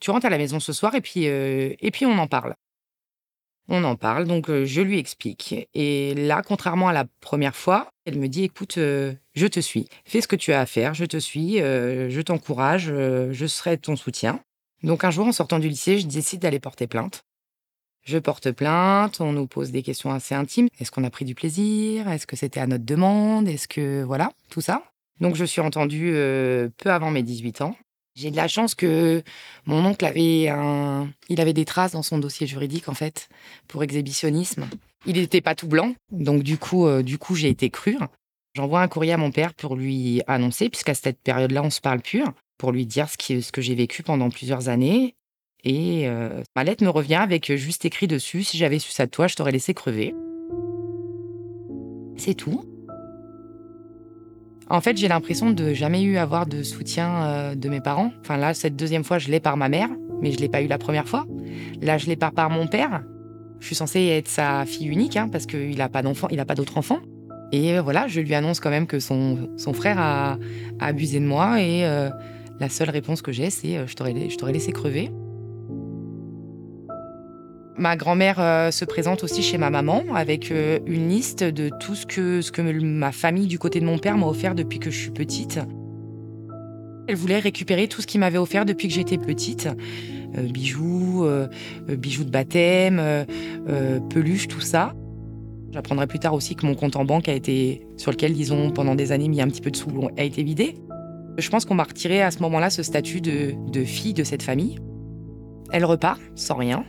tu 0.00 0.10
rentres 0.10 0.24
à 0.24 0.30
la 0.30 0.38
maison 0.38 0.58
ce 0.58 0.72
soir 0.72 0.94
et 0.94 1.02
puis 1.02 1.24
et 1.24 1.90
puis 1.92 2.06
on 2.06 2.16
en 2.16 2.26
parle. 2.26 2.54
On 3.72 3.84
en 3.84 3.94
parle, 3.94 4.26
donc 4.26 4.50
je 4.50 4.80
lui 4.80 4.98
explique. 4.98 5.54
Et 5.74 6.14
là, 6.14 6.42
contrairement 6.42 6.88
à 6.88 6.92
la 6.92 7.04
première 7.20 7.54
fois, 7.54 7.88
elle 8.04 8.18
me 8.18 8.26
dit 8.26 8.44
écoute, 8.44 8.74
je 8.76 9.46
te 9.46 9.60
suis, 9.60 9.86
fais 10.04 10.20
ce 10.20 10.28
que 10.28 10.34
tu 10.36 10.52
as 10.52 10.60
à 10.60 10.66
faire, 10.66 10.92
je 10.92 11.04
te 11.04 11.16
suis, 11.18 11.58
je 11.58 12.20
t'encourage, 12.20 12.86
je 12.86 13.46
serai 13.46 13.78
ton 13.78 13.94
soutien. 13.94 14.40
Donc 14.82 15.04
un 15.04 15.10
jour, 15.10 15.26
en 15.26 15.32
sortant 15.32 15.58
du 15.58 15.68
lycée, 15.68 16.00
je 16.00 16.06
décide 16.06 16.40
d'aller 16.40 16.58
porter 16.58 16.86
plainte. 16.86 17.24
Je 18.02 18.18
porte 18.18 18.50
plainte, 18.50 19.20
on 19.20 19.32
nous 19.32 19.46
pose 19.46 19.70
des 19.70 19.82
questions 19.82 20.10
assez 20.10 20.34
intimes. 20.34 20.68
Est-ce 20.78 20.90
qu'on 20.90 21.04
a 21.04 21.10
pris 21.10 21.24
du 21.24 21.34
plaisir? 21.34 22.08
Est-ce 22.08 22.26
que 22.26 22.36
c'était 22.36 22.60
à 22.60 22.66
notre 22.66 22.84
demande? 22.84 23.46
Est-ce 23.46 23.68
que... 23.68 24.02
Voilà, 24.02 24.32
tout 24.48 24.62
ça. 24.62 24.84
Donc 25.20 25.36
je 25.36 25.44
suis 25.44 25.60
entendue 25.60 26.12
euh, 26.14 26.70
peu 26.78 26.90
avant 26.90 27.10
mes 27.10 27.22
18 27.22 27.60
ans. 27.60 27.76
J'ai 28.20 28.30
de 28.30 28.36
la 28.36 28.48
chance 28.48 28.74
que 28.74 29.22
mon 29.64 29.82
oncle 29.86 30.04
avait 30.04 30.48
un... 30.50 31.08
Il 31.30 31.40
avait 31.40 31.54
des 31.54 31.64
traces 31.64 31.92
dans 31.92 32.02
son 32.02 32.18
dossier 32.18 32.46
juridique, 32.46 32.90
en 32.90 32.94
fait, 32.94 33.30
pour 33.66 33.82
exhibitionnisme. 33.82 34.68
Il 35.06 35.16
n'était 35.16 35.40
pas 35.40 35.54
tout 35.54 35.66
blanc, 35.66 35.94
donc 36.12 36.42
du 36.42 36.58
coup, 36.58 36.86
euh, 36.86 37.02
du 37.02 37.16
coup 37.16 37.34
j'ai 37.34 37.48
été 37.48 37.70
crue. 37.70 37.96
J'envoie 38.54 38.82
un 38.82 38.88
courrier 38.88 39.14
à 39.14 39.16
mon 39.16 39.30
père 39.30 39.54
pour 39.54 39.74
lui 39.74 40.20
annoncer, 40.26 40.68
puisqu'à 40.68 40.92
cette 40.92 41.22
période-là, 41.22 41.62
on 41.62 41.70
se 41.70 41.80
parle 41.80 42.02
plus 42.02 42.22
pour 42.58 42.72
lui 42.72 42.84
dire 42.84 43.08
ce 43.08 43.50
que 43.50 43.62
j'ai 43.62 43.74
vécu 43.74 44.02
pendant 44.02 44.28
plusieurs 44.28 44.68
années. 44.68 45.14
Et 45.64 46.06
euh, 46.06 46.42
ma 46.54 46.64
lettre 46.64 46.84
me 46.84 46.90
revient 46.90 47.14
avec 47.14 47.54
juste 47.56 47.86
écrit 47.86 48.06
dessus 48.06 48.44
Si 48.44 48.58
j'avais 48.58 48.78
su 48.78 48.90
ça 48.90 49.06
de 49.06 49.10
toi, 49.10 49.28
je 49.28 49.36
t'aurais 49.36 49.52
laissé 49.52 49.72
crever. 49.72 50.14
C'est 52.18 52.34
tout. 52.34 52.66
En 54.70 54.80
fait, 54.80 54.96
j'ai 54.96 55.08
l'impression 55.08 55.50
de 55.50 55.74
jamais 55.74 56.02
eu 56.02 56.16
avoir 56.16 56.46
de 56.46 56.62
soutien 56.62 57.22
euh, 57.22 57.54
de 57.54 57.68
mes 57.68 57.80
parents. 57.80 58.12
Enfin 58.20 58.36
là, 58.36 58.54
cette 58.54 58.76
deuxième 58.76 59.04
fois, 59.04 59.18
je 59.18 59.28
l'ai 59.28 59.40
par 59.40 59.56
ma 59.56 59.68
mère, 59.68 59.88
mais 60.22 60.30
je 60.30 60.38
l'ai 60.38 60.48
pas 60.48 60.62
eu 60.62 60.68
la 60.68 60.78
première 60.78 61.08
fois. 61.08 61.26
Là, 61.82 61.98
je 61.98 62.06
l'ai 62.06 62.16
par 62.16 62.32
mon 62.50 62.66
père. 62.66 63.02
Je 63.58 63.66
suis 63.66 63.74
censée 63.74 64.06
être 64.06 64.28
sa 64.28 64.64
fille 64.64 64.86
unique, 64.86 65.16
hein, 65.16 65.28
parce 65.30 65.46
qu'il 65.46 65.76
n'a 65.76 65.88
pas 65.88 66.02
d'enfant, 66.02 66.28
il 66.30 66.40
a 66.40 66.44
pas 66.44 66.54
d'autres 66.54 66.78
enfants. 66.78 67.00
Et 67.52 67.76
euh, 67.76 67.82
voilà, 67.82 68.06
je 68.06 68.20
lui 68.20 68.34
annonce 68.34 68.60
quand 68.60 68.70
même 68.70 68.86
que 68.86 69.00
son, 69.00 69.50
son 69.56 69.72
frère 69.72 69.98
a, 69.98 70.38
abusé 70.78 71.20
de 71.20 71.26
moi 71.26 71.60
et 71.60 71.84
la 72.60 72.68
seule 72.68 72.90
réponse 72.90 73.22
que 73.22 73.32
j'ai, 73.32 73.50
c'est 73.50 73.78
euh, 73.78 73.86
je 73.86 73.96
t'aurais 74.36 74.52
laissé 74.52 74.70
crever. 74.70 75.10
Ma 77.80 77.96
grand-mère 77.96 78.38
euh, 78.40 78.70
se 78.70 78.84
présente 78.84 79.24
aussi 79.24 79.40
chez 79.40 79.56
ma 79.56 79.70
maman 79.70 80.04
avec 80.14 80.52
euh, 80.52 80.80
une 80.84 81.08
liste 81.08 81.42
de 81.42 81.70
tout 81.80 81.94
ce 81.94 82.04
que, 82.04 82.42
ce 82.42 82.52
que 82.52 82.60
ma 82.60 83.10
famille 83.10 83.46
du 83.46 83.58
côté 83.58 83.80
de 83.80 83.86
mon 83.86 83.96
père 83.96 84.18
m'a 84.18 84.26
offert 84.26 84.54
depuis 84.54 84.78
que 84.78 84.90
je 84.90 84.98
suis 84.98 85.10
petite. 85.10 85.58
Elle 87.08 87.16
voulait 87.16 87.38
récupérer 87.38 87.88
tout 87.88 88.02
ce 88.02 88.06
qu'il 88.06 88.20
m'avait 88.20 88.36
offert 88.36 88.66
depuis 88.66 88.86
que 88.86 88.92
j'étais 88.92 89.16
petite. 89.16 89.66
bijoux, 90.36 91.26
bijoux 91.88 92.24
de 92.24 92.30
baptême, 92.30 93.02
peluches, 94.10 94.46
tout 94.46 94.60
ça. 94.60 94.94
J'apprendrai 95.72 96.06
plus 96.06 96.18
tard 96.18 96.34
aussi 96.34 96.56
que 96.56 96.66
mon 96.66 96.74
compte 96.74 96.96
en 96.96 97.06
banque 97.06 97.30
a 97.30 97.32
été, 97.32 97.86
sur 97.96 98.10
lequel, 98.10 98.34
disons, 98.34 98.70
pendant 98.72 98.94
des 98.94 99.10
années, 99.10 99.28
mis 99.28 99.40
un 99.40 99.48
petit 99.48 99.62
peu 99.62 99.70
de 99.70 99.76
sous, 99.76 99.88
a 100.18 100.22
été 100.22 100.42
vidé. 100.42 100.74
Je 101.38 101.48
pense 101.48 101.64
qu'on 101.64 101.74
m'a 101.74 101.84
retiré 101.84 102.20
à 102.20 102.30
ce 102.30 102.40
moment-là 102.40 102.68
ce 102.68 102.82
statut 102.82 103.22
de, 103.22 103.84
fille 103.84 104.12
de 104.12 104.22
cette 104.22 104.42
famille. 104.42 104.78
Elle 105.72 105.86
repart 105.86 106.20
sans 106.34 106.56
rien. 106.56 106.84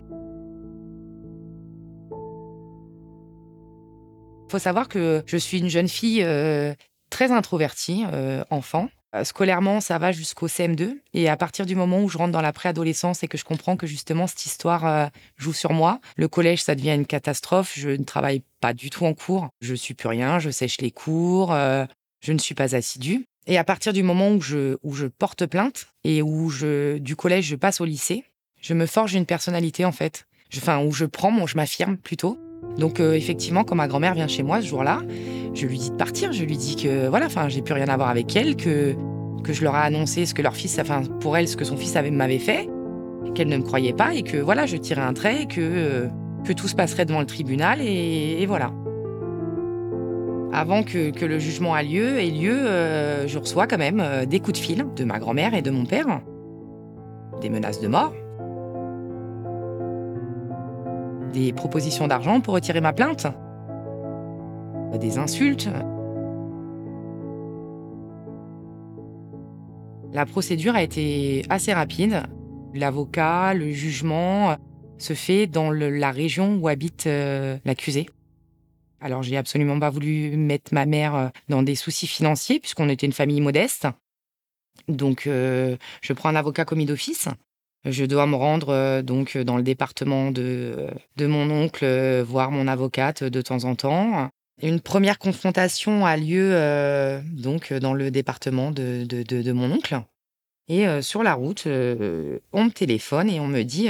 Faut 4.51 4.59
savoir 4.59 4.89
que 4.89 5.23
je 5.25 5.37
suis 5.37 5.59
une 5.59 5.69
jeune 5.69 5.87
fille 5.87 6.23
euh, 6.23 6.73
très 7.09 7.31
introvertie, 7.31 8.03
euh, 8.11 8.43
enfant. 8.49 8.89
Euh, 9.15 9.23
scolairement, 9.23 9.79
ça 9.79 9.97
va 9.97 10.11
jusqu'au 10.11 10.47
CM2. 10.47 10.97
Et 11.13 11.29
à 11.29 11.37
partir 11.37 11.65
du 11.65 11.75
moment 11.75 12.01
où 12.01 12.09
je 12.09 12.17
rentre 12.17 12.33
dans 12.33 12.41
la 12.41 12.51
préadolescence 12.51 13.23
et 13.23 13.27
que 13.27 13.37
je 13.37 13.45
comprends 13.45 13.77
que 13.77 13.87
justement 13.87 14.27
cette 14.27 14.45
histoire 14.45 15.09
joue 15.37 15.53
sur 15.53 15.71
moi, 15.71 15.99
le 16.17 16.27
collège, 16.27 16.63
ça 16.63 16.75
devient 16.75 16.93
une 16.93 17.05
catastrophe. 17.05 17.73
Je 17.75 17.89
ne 17.89 18.03
travaille 18.03 18.43
pas 18.59 18.73
du 18.73 18.89
tout 18.89 19.05
en 19.05 19.13
cours. 19.13 19.47
Je 19.61 19.73
suis 19.73 19.93
plus 19.93 20.09
rien. 20.09 20.39
Je 20.39 20.49
sèche 20.49 20.81
les 20.81 20.91
cours. 20.91 21.53
Je 21.53 22.33
ne 22.33 22.37
suis 22.37 22.55
pas 22.55 22.75
assidue. 22.75 23.25
Et 23.47 23.57
à 23.57 23.63
partir 23.63 23.91
du 23.93 24.03
moment 24.03 24.31
où 24.31 24.41
je, 24.41 24.77
je 24.91 25.07
porte 25.07 25.45
plainte 25.45 25.87
et 26.03 26.21
où 26.21 26.49
je, 26.49 26.97
du 26.99 27.15
collège, 27.15 27.45
je 27.45 27.55
passe 27.55 27.81
au 27.81 27.85
lycée, 27.85 28.23
je 28.61 28.73
me 28.73 28.85
forge 28.85 29.13
une 29.13 29.25
personnalité 29.25 29.83
en 29.83 29.91
fait. 29.91 30.25
Enfin, 30.57 30.83
où 30.83 30.91
je 30.91 31.05
prends, 31.05 31.31
mon, 31.31 31.47
je 31.47 31.55
m'affirme 31.55 31.97
plutôt. 31.97 32.37
Donc 32.77 32.99
effectivement, 32.99 33.63
quand 33.63 33.75
ma 33.75 33.87
grand-mère 33.87 34.13
vient 34.13 34.27
chez 34.27 34.43
moi 34.43 34.61
ce 34.61 34.67
jour-là, 34.67 35.01
je 35.53 35.65
lui 35.65 35.77
dis 35.77 35.89
de 35.91 35.95
partir. 35.95 36.31
Je 36.31 36.43
lui 36.43 36.57
dis 36.57 36.75
que 36.75 37.07
voilà, 37.07 37.25
enfin, 37.25 37.49
j'ai 37.49 37.61
plus 37.61 37.73
rien 37.73 37.87
à 37.89 37.97
voir 37.97 38.09
avec 38.09 38.35
elle, 38.35 38.55
que 38.55 38.95
que 39.41 39.53
je 39.53 39.63
leur 39.63 39.75
ai 39.75 39.79
annoncé 39.79 40.25
ce 40.25 40.33
que 40.33 40.41
leur 40.41 40.55
fils, 40.55 40.79
enfin 40.79 41.03
pour 41.19 41.35
elle, 41.37 41.47
ce 41.47 41.57
que 41.57 41.65
son 41.65 41.77
fils 41.77 41.95
m'avait 42.11 42.39
fait, 42.39 42.69
qu'elle 43.33 43.49
ne 43.49 43.57
me 43.57 43.63
croyait 43.63 43.93
pas 43.93 44.13
et 44.13 44.23
que 44.23 44.37
voilà, 44.37 44.65
je 44.65 44.77
tirais 44.77 45.01
un 45.01 45.13
trait, 45.13 45.45
que 45.47 45.59
euh, 45.59 46.07
que 46.43 46.53
tout 46.53 46.67
se 46.67 46.75
passerait 46.75 47.05
devant 47.05 47.19
le 47.19 47.25
tribunal 47.25 47.81
et, 47.81 48.45
voilà. 48.47 48.71
Avant 50.53 50.83
que, 50.83 51.11
que, 51.11 51.25
le 51.25 51.39
jugement 51.39 51.79
lieu, 51.79 52.19
ait 52.19 52.29
lieu, 52.29 52.53
euh, 52.53 53.25
je 53.27 53.37
reçois 53.37 53.67
quand 53.67 53.77
même 53.77 54.01
euh, 54.01 54.25
des 54.25 54.39
coups 54.39 54.59
de 54.59 54.63
fil 54.63 54.85
de 54.95 55.03
ma 55.05 55.17
grand-mère 55.17 55.53
et 55.53 55.61
de 55.61 55.71
mon 55.71 55.85
père, 55.85 56.21
des 57.41 57.49
menaces 57.49 57.79
de 57.79 57.87
mort, 57.87 58.13
des 61.31 61.53
propositions 61.53 62.07
d'argent 62.07 62.41
pour 62.41 62.53
retirer 62.53 62.81
ma 62.81 62.93
plainte 62.93 63.27
des 64.97 65.17
insultes. 65.17 65.69
La 70.13 70.25
procédure 70.25 70.75
a 70.75 70.83
été 70.83 71.45
assez 71.49 71.73
rapide. 71.73 72.23
L'avocat, 72.73 73.53
le 73.53 73.71
jugement 73.71 74.57
se 74.97 75.13
fait 75.13 75.47
dans 75.47 75.71
la 75.71 76.11
région 76.11 76.57
où 76.57 76.67
habite 76.67 77.07
euh, 77.07 77.57
l'accusé. 77.65 78.07
Alors 78.99 79.23
j'ai 79.23 79.35
absolument 79.35 79.79
pas 79.79 79.89
voulu 79.89 80.37
mettre 80.37 80.73
ma 80.73 80.85
mère 80.85 81.15
euh, 81.15 81.27
dans 81.49 81.63
des 81.63 81.75
soucis 81.75 82.07
financiers 82.07 82.59
puisqu'on 82.59 82.87
était 82.89 83.07
une 83.07 83.13
famille 83.13 83.41
modeste. 83.41 83.87
Donc 84.87 85.25
euh, 85.25 85.75
je 86.01 86.13
prends 86.13 86.29
un 86.29 86.35
avocat 86.35 86.65
commis 86.65 86.85
d'office. 86.85 87.27
Je 87.85 88.05
dois 88.05 88.27
me 88.27 88.35
rendre 88.35 89.01
donc 89.01 89.37
dans 89.37 89.57
le 89.57 89.63
département 89.63 90.31
de, 90.31 90.87
de 91.17 91.25
mon 91.25 91.49
oncle 91.49 92.21
voir 92.21 92.51
mon 92.51 92.67
avocate 92.67 93.23
de 93.23 93.41
temps 93.41 93.63
en 93.63 93.75
temps. 93.75 94.29
Une 94.61 94.79
première 94.79 95.17
confrontation 95.17 96.05
a 96.05 96.17
lieu 96.17 96.51
euh, 96.53 97.19
donc 97.31 97.73
dans 97.73 97.93
le 97.93 98.11
département 98.11 98.71
de, 98.71 99.05
de, 99.05 99.51
mon 99.51 99.71
oncle. 99.71 100.01
Et 100.67 100.87
euh, 100.87 101.01
sur 101.01 101.23
la 101.23 101.33
route, 101.33 101.65
euh, 101.65 102.39
on 102.53 102.65
me 102.65 102.69
téléphone 102.69 103.29
et 103.29 103.39
on 103.39 103.47
me 103.47 103.63
dit 103.63 103.89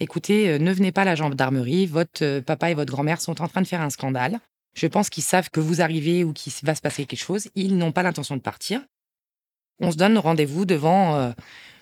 écoutez, 0.00 0.58
ne 0.58 0.72
venez 0.72 0.92
pas 0.92 1.02
à 1.02 1.04
la 1.04 1.14
gendarmerie, 1.14 1.86
votre 1.86 2.40
papa 2.40 2.70
et 2.70 2.74
votre 2.74 2.92
grand-mère 2.92 3.20
sont 3.20 3.42
en 3.42 3.48
train 3.48 3.60
de 3.60 3.66
faire 3.66 3.82
un 3.82 3.90
scandale. 3.90 4.40
Je 4.74 4.86
pense 4.86 5.10
qu'ils 5.10 5.24
savent 5.24 5.50
que 5.50 5.60
vous 5.60 5.82
arrivez 5.82 6.24
ou 6.24 6.32
qu'il 6.32 6.52
va 6.62 6.74
se 6.74 6.80
passer 6.80 7.04
quelque 7.04 7.20
chose. 7.20 7.48
Ils 7.54 7.76
n'ont 7.76 7.92
pas 7.92 8.02
l'intention 8.02 8.36
de 8.36 8.40
partir. 8.40 8.80
On 9.80 9.90
se 9.90 9.96
donne 9.96 10.16
rendez-vous 10.18 10.64
devant. 10.64 11.32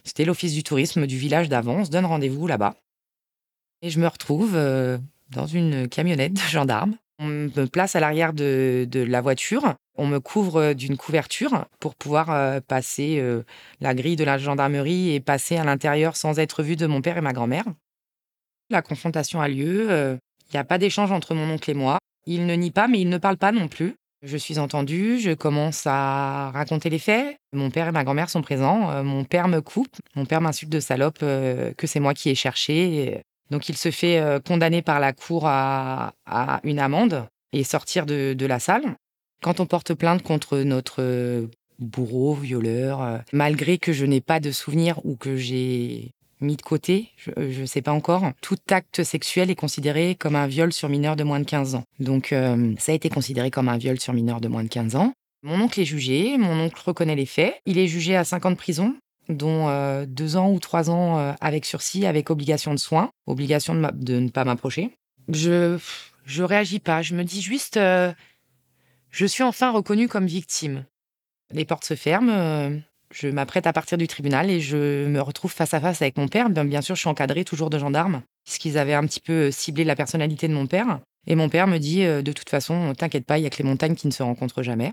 C'était 0.07 0.25
l'office 0.25 0.55
du 0.55 0.63
tourisme 0.63 1.07
du 1.07 1.19
village 1.19 1.49
d'avant. 1.49 1.81
On 1.81 1.85
se 1.85 1.91
donne 1.91 2.07
rendez-vous 2.07 2.47
là-bas. 2.47 2.75
Et 3.83 3.91
je 3.91 4.01
me 4.01 4.07
retrouve 4.07 4.53
dans 5.31 5.47
une 5.47 5.89
camionnette 5.89 6.33
de 6.33 6.39
gendarmes 6.39 6.97
on 7.19 7.27
me 7.27 7.67
place 7.67 7.97
à 7.97 8.01
l'arrière 8.01 8.33
de, 8.33 8.87
la 8.95 9.21
voiture, 9.21 9.75
on 9.97 10.07
me 10.07 10.21
couvre 10.21 10.75
d'une 10.75 10.97
couverture 10.97 11.67
pour 11.81 11.95
pouvoir 11.95 12.31
euh, 12.31 12.61
passer 12.61 13.19
euh, 13.19 13.43
la 13.81 13.95
grille 13.95 14.17
de 14.17 14.25
la 14.25 14.37
gendarmerie 14.39 15.15
et 15.15 15.21
passer 15.21 15.57
à 15.57 15.65
l'intérieur 15.65 16.17
sans 16.17 16.39
être 16.39 16.63
vu 16.63 16.77
de 16.77 16.87
mon 16.87 17.01
père 17.01 17.17
et 17.17 17.23
ma 17.23 17.33
grand-mère. 17.33 17.65
La 18.69 18.83
confrontation 18.83 19.41
a 19.41 19.49
lieu, 19.49 19.91
euh, 19.91 20.17
il 20.51 20.57
n'y 20.57 20.61
a 20.61 20.65
pas 20.65 20.79
d'échange 20.79 21.13
entre 21.13 21.35
mon 21.35 21.49
oncle 21.51 21.71
et 21.71 21.75
moi. 21.75 21.99
Il 22.27 22.47
ne 22.47 22.55
nie 22.55 22.71
pas, 22.71 22.89
mais 22.89 23.01
il 23.01 23.09
ne 23.09 23.19
parle 23.19 23.39
pas 23.39 23.53
non 23.53 23.69
plus. 23.69 23.95
Je 24.23 24.37
suis 24.37 24.59
entendue, 24.59 25.21
je 25.21 25.33
commence 25.33 25.87
à 25.87 26.51
raconter 26.51 26.91
les 26.91 26.99
faits. 26.99 27.37
Mon 27.53 27.71
père 27.71 27.89
et 27.89 27.93
ma 27.93 28.03
grand-mère 28.03 28.31
sont 28.31 28.43
présents. 28.43 29.05
mon 29.05 29.25
père 29.25 29.49
me 29.49 29.61
coupe, 29.61 29.97
mon 30.15 30.25
père 30.25 30.41
m'insulte 30.41 30.73
de 30.73 30.81
salope, 30.81 31.19
que 31.19 31.87
c'est 31.87 32.01
moi 32.01 32.15
qui 32.15 32.31
ai 32.31 32.35
cherché. 32.35 33.23
Donc 33.51 33.69
il 33.69 33.77
se 33.77 33.91
fait 33.91 34.19
euh, 34.19 34.41
condamner 34.41 34.83
par 34.83 35.01
la 35.01 35.13
cour 35.13 35.45
à, 35.47 36.13
une 36.65 36.79
amende 36.79 37.27
et 37.53 37.65
sortir 37.65 38.07
de, 38.07 38.47
la 38.47 38.59
salle. 38.59 38.97
Quand 39.43 39.61
on 39.61 39.67
porte 39.67 39.95
plainte 39.95 40.23
contre 40.23 40.59
notre 40.59 41.49
bourreau, 41.79 42.35
violeur, 42.35 43.03
euh, 43.03 43.19
malgré 43.33 43.79
que 43.79 43.93
je 43.93 44.05
n'ai 44.05 44.21
pas 44.21 44.41
de 44.41 44.51
souvenir 44.51 45.05
ou 45.05 45.17
que 45.17 45.37
j'ai 45.37 46.13
mis 46.41 46.57
de 46.57 46.63
côté, 46.63 47.11
je 47.17 47.61
ne 47.61 47.67
sais 47.67 47.83
pas 47.83 47.93
encore, 47.93 48.31
tout 48.41 48.59
acte 48.71 49.03
sexuel 49.03 49.51
est 49.51 49.55
considéré 49.55 50.15
comme 50.15 50.37
un 50.37 50.47
viol 50.47 50.73
sur 50.73 50.89
mineur 50.89 51.17
de 51.17 51.25
moins 51.25 51.41
de 51.41 51.45
15 51.45 51.75
ans. 51.75 51.85
Donc 51.99 52.33
euh, 52.33 52.75
ça 52.79 52.93
a 52.93 52.95
été 52.95 53.09
considéré 53.09 53.51
comme 53.51 53.69
un 53.69 53.79
viol 53.79 53.99
sur 54.01 54.13
mineur 54.13 54.41
de 54.41 54.49
moins 54.49 54.65
de 54.65 54.69
15 54.69 54.97
ans. 54.97 55.13
Mon 55.43 55.61
oncle 55.61 55.81
est 55.81 55.85
jugé, 55.85 56.37
mon 56.39 56.61
oncle 56.61 56.83
reconnaît 56.85 57.15
les 57.15 57.27
faits. 57.27 57.55
Il 57.67 57.79
est 57.79 57.87
jugé 57.87 58.17
à 58.17 58.25
5 58.25 58.47
ans 58.47 58.51
de 58.51 58.57
prison 58.57 58.95
dont 59.29 59.69
euh, 59.69 60.07
ans 60.35 60.53
ou 60.53 60.61
trois 60.61 60.91
ans 60.91 61.19
euh, 61.19 61.33
avec 61.41 61.65
sursis, 61.65 62.07
avec 62.07 62.31
obligation 62.31 62.73
de 62.73 62.79
soins, 62.79 63.11
obligation 63.27 63.75
de, 63.75 64.19
ne 64.19 64.29
pas 64.29 64.45
m'approcher. 64.45 64.91
Je 65.29 65.79
je 66.25 66.43
réagis 66.43 66.81
pas. 66.81 67.03
Je 67.03 67.15
me 67.15 67.23
dis 67.23 67.41
juste, 67.41 67.77
euh, 67.77 68.13
je 69.11 69.27
suis 69.27 69.43
enfin 69.43 69.71
reconnue 69.71 70.09
comme 70.09 70.27
victime. 70.27 70.85
Les 71.53 71.65
portes 71.65 71.85
se 71.85 71.95
ferment. 71.95 72.81
Je 73.13 73.29
m'apprête 73.29 73.67
à 73.67 73.73
partir 73.73 73.99
du 73.99 74.07
tribunal 74.07 74.51
et 74.51 74.61
je 74.61 75.07
me 75.07 75.21
retrouve 75.21 75.53
face 75.53 75.75
à 75.75 75.81
face 75.81 76.03
avec 76.03 76.17
mon 76.17 76.29
père. 76.29 76.51
Bien, 76.51 76.65
bien 76.65 76.81
sûr, 76.81 76.95
je 76.95 77.01
suis 77.01 77.09
encadrée 77.09 77.45
toujours 77.45 77.71
de 77.71 77.79
gendarmes, 77.79 78.23
puisqu'ils 78.45 78.79
avaient 78.79 78.95
un 78.95 79.05
petit 79.05 79.21
peu 79.21 79.51
ciblé 79.51 79.85
la 79.85 79.97
personnalité 79.97 80.49
de 80.49 80.55
mon 80.55 80.67
père. 80.67 81.01
Et 81.27 81.35
mon 81.35 81.49
père 81.49 81.67
me 81.67 81.79
dit, 81.79 82.05
de 82.05 82.33
toute 82.33 82.49
façon, 82.49 82.93
t'inquiète 82.97 83.27
pas, 83.27 83.39
il 83.39 83.43
y 83.43 83.47
a 83.47 83.51
que 83.51 83.59
les 83.59 83.69
montagnes 83.69 83.95
qui 83.97 84.07
ne 84.07 84.13
se 84.13 84.23
rencontrent 84.23 84.63
jamais. 84.63 84.93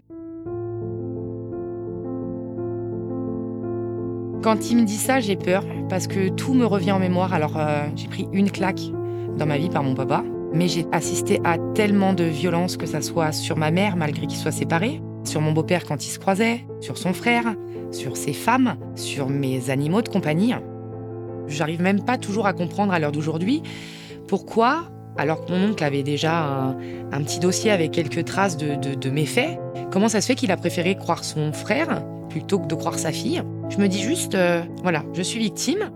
Quand 4.43 4.69
il 4.69 4.75
me 4.75 4.83
dit 4.83 4.97
ça, 4.97 5.21
j'ai 5.21 5.37
peur 5.37 5.65
parce 5.87 6.05
que 6.05 6.27
tout 6.27 6.53
me 6.53 6.65
revient 6.65 6.91
en 6.91 6.99
mémoire. 6.99 7.33
Alors, 7.33 7.57
euh, 7.57 7.87
j'ai 7.95 8.09
pris 8.09 8.27
une 8.33 8.51
claque 8.51 8.81
dans 9.37 9.45
ma 9.45 9.57
vie 9.57 9.69
par 9.69 9.83
mon 9.83 9.95
papa, 9.95 10.21
mais 10.53 10.67
j'ai 10.67 10.85
assisté 10.91 11.39
à 11.45 11.57
tellement 11.73 12.11
de 12.11 12.25
violence, 12.25 12.75
que 12.75 12.85
ça 12.85 13.01
soit 13.01 13.31
sur 13.31 13.55
ma 13.55 13.71
mère, 13.71 13.95
malgré 13.95 14.27
qu'ils 14.27 14.37
soient 14.37 14.51
séparés, 14.51 15.01
sur 15.23 15.41
mon 15.41 15.51
beau-père 15.51 15.85
quand 15.85 16.05
il 16.05 16.09
se 16.09 16.19
croisait, 16.19 16.65
sur 16.81 16.97
son 16.97 17.13
frère, 17.13 17.55
sur 17.91 18.17
ses 18.17 18.33
femmes, 18.33 18.75
sur 18.95 19.29
mes 19.29 19.69
animaux 19.69 20.01
de 20.01 20.09
compagnie. 20.09 20.53
J'arrive 21.47 21.81
même 21.81 22.03
pas 22.03 22.17
toujours 22.17 22.47
à 22.47 22.53
comprendre 22.53 22.93
à 22.93 22.99
l'heure 22.99 23.11
d'aujourd'hui 23.11 23.61
pourquoi, 24.27 24.85
alors 25.17 25.45
que 25.45 25.51
mon 25.51 25.71
oncle 25.71 25.83
avait 25.83 26.03
déjà 26.03 26.75
un, 27.11 27.21
petit 27.23 27.39
dossier 27.39 27.71
avec 27.71 27.91
quelques 27.91 28.25
traces 28.25 28.57
de, 28.57 28.75
de 28.75 29.09
mes 29.09 29.25
faits, 29.25 29.59
comment 29.91 30.09
ça 30.09 30.21
se 30.21 30.27
fait 30.27 30.35
qu'il 30.35 30.51
a 30.51 30.57
préféré 30.57 30.95
croire 30.95 31.23
son 31.23 31.53
frère 31.53 32.03
plutôt 32.33 32.57
que 32.57 32.65
de 32.65 32.73
croire 32.73 32.97
sa 32.97 33.11
fille. 33.11 33.43
Je 33.69 33.77
me 33.77 33.87
dis 33.87 34.01
juste, 34.01 34.33
euh, 34.33 34.63
voilà, 34.81 35.05
je 35.13 35.21
suis 35.21 35.39
victime 35.39 35.91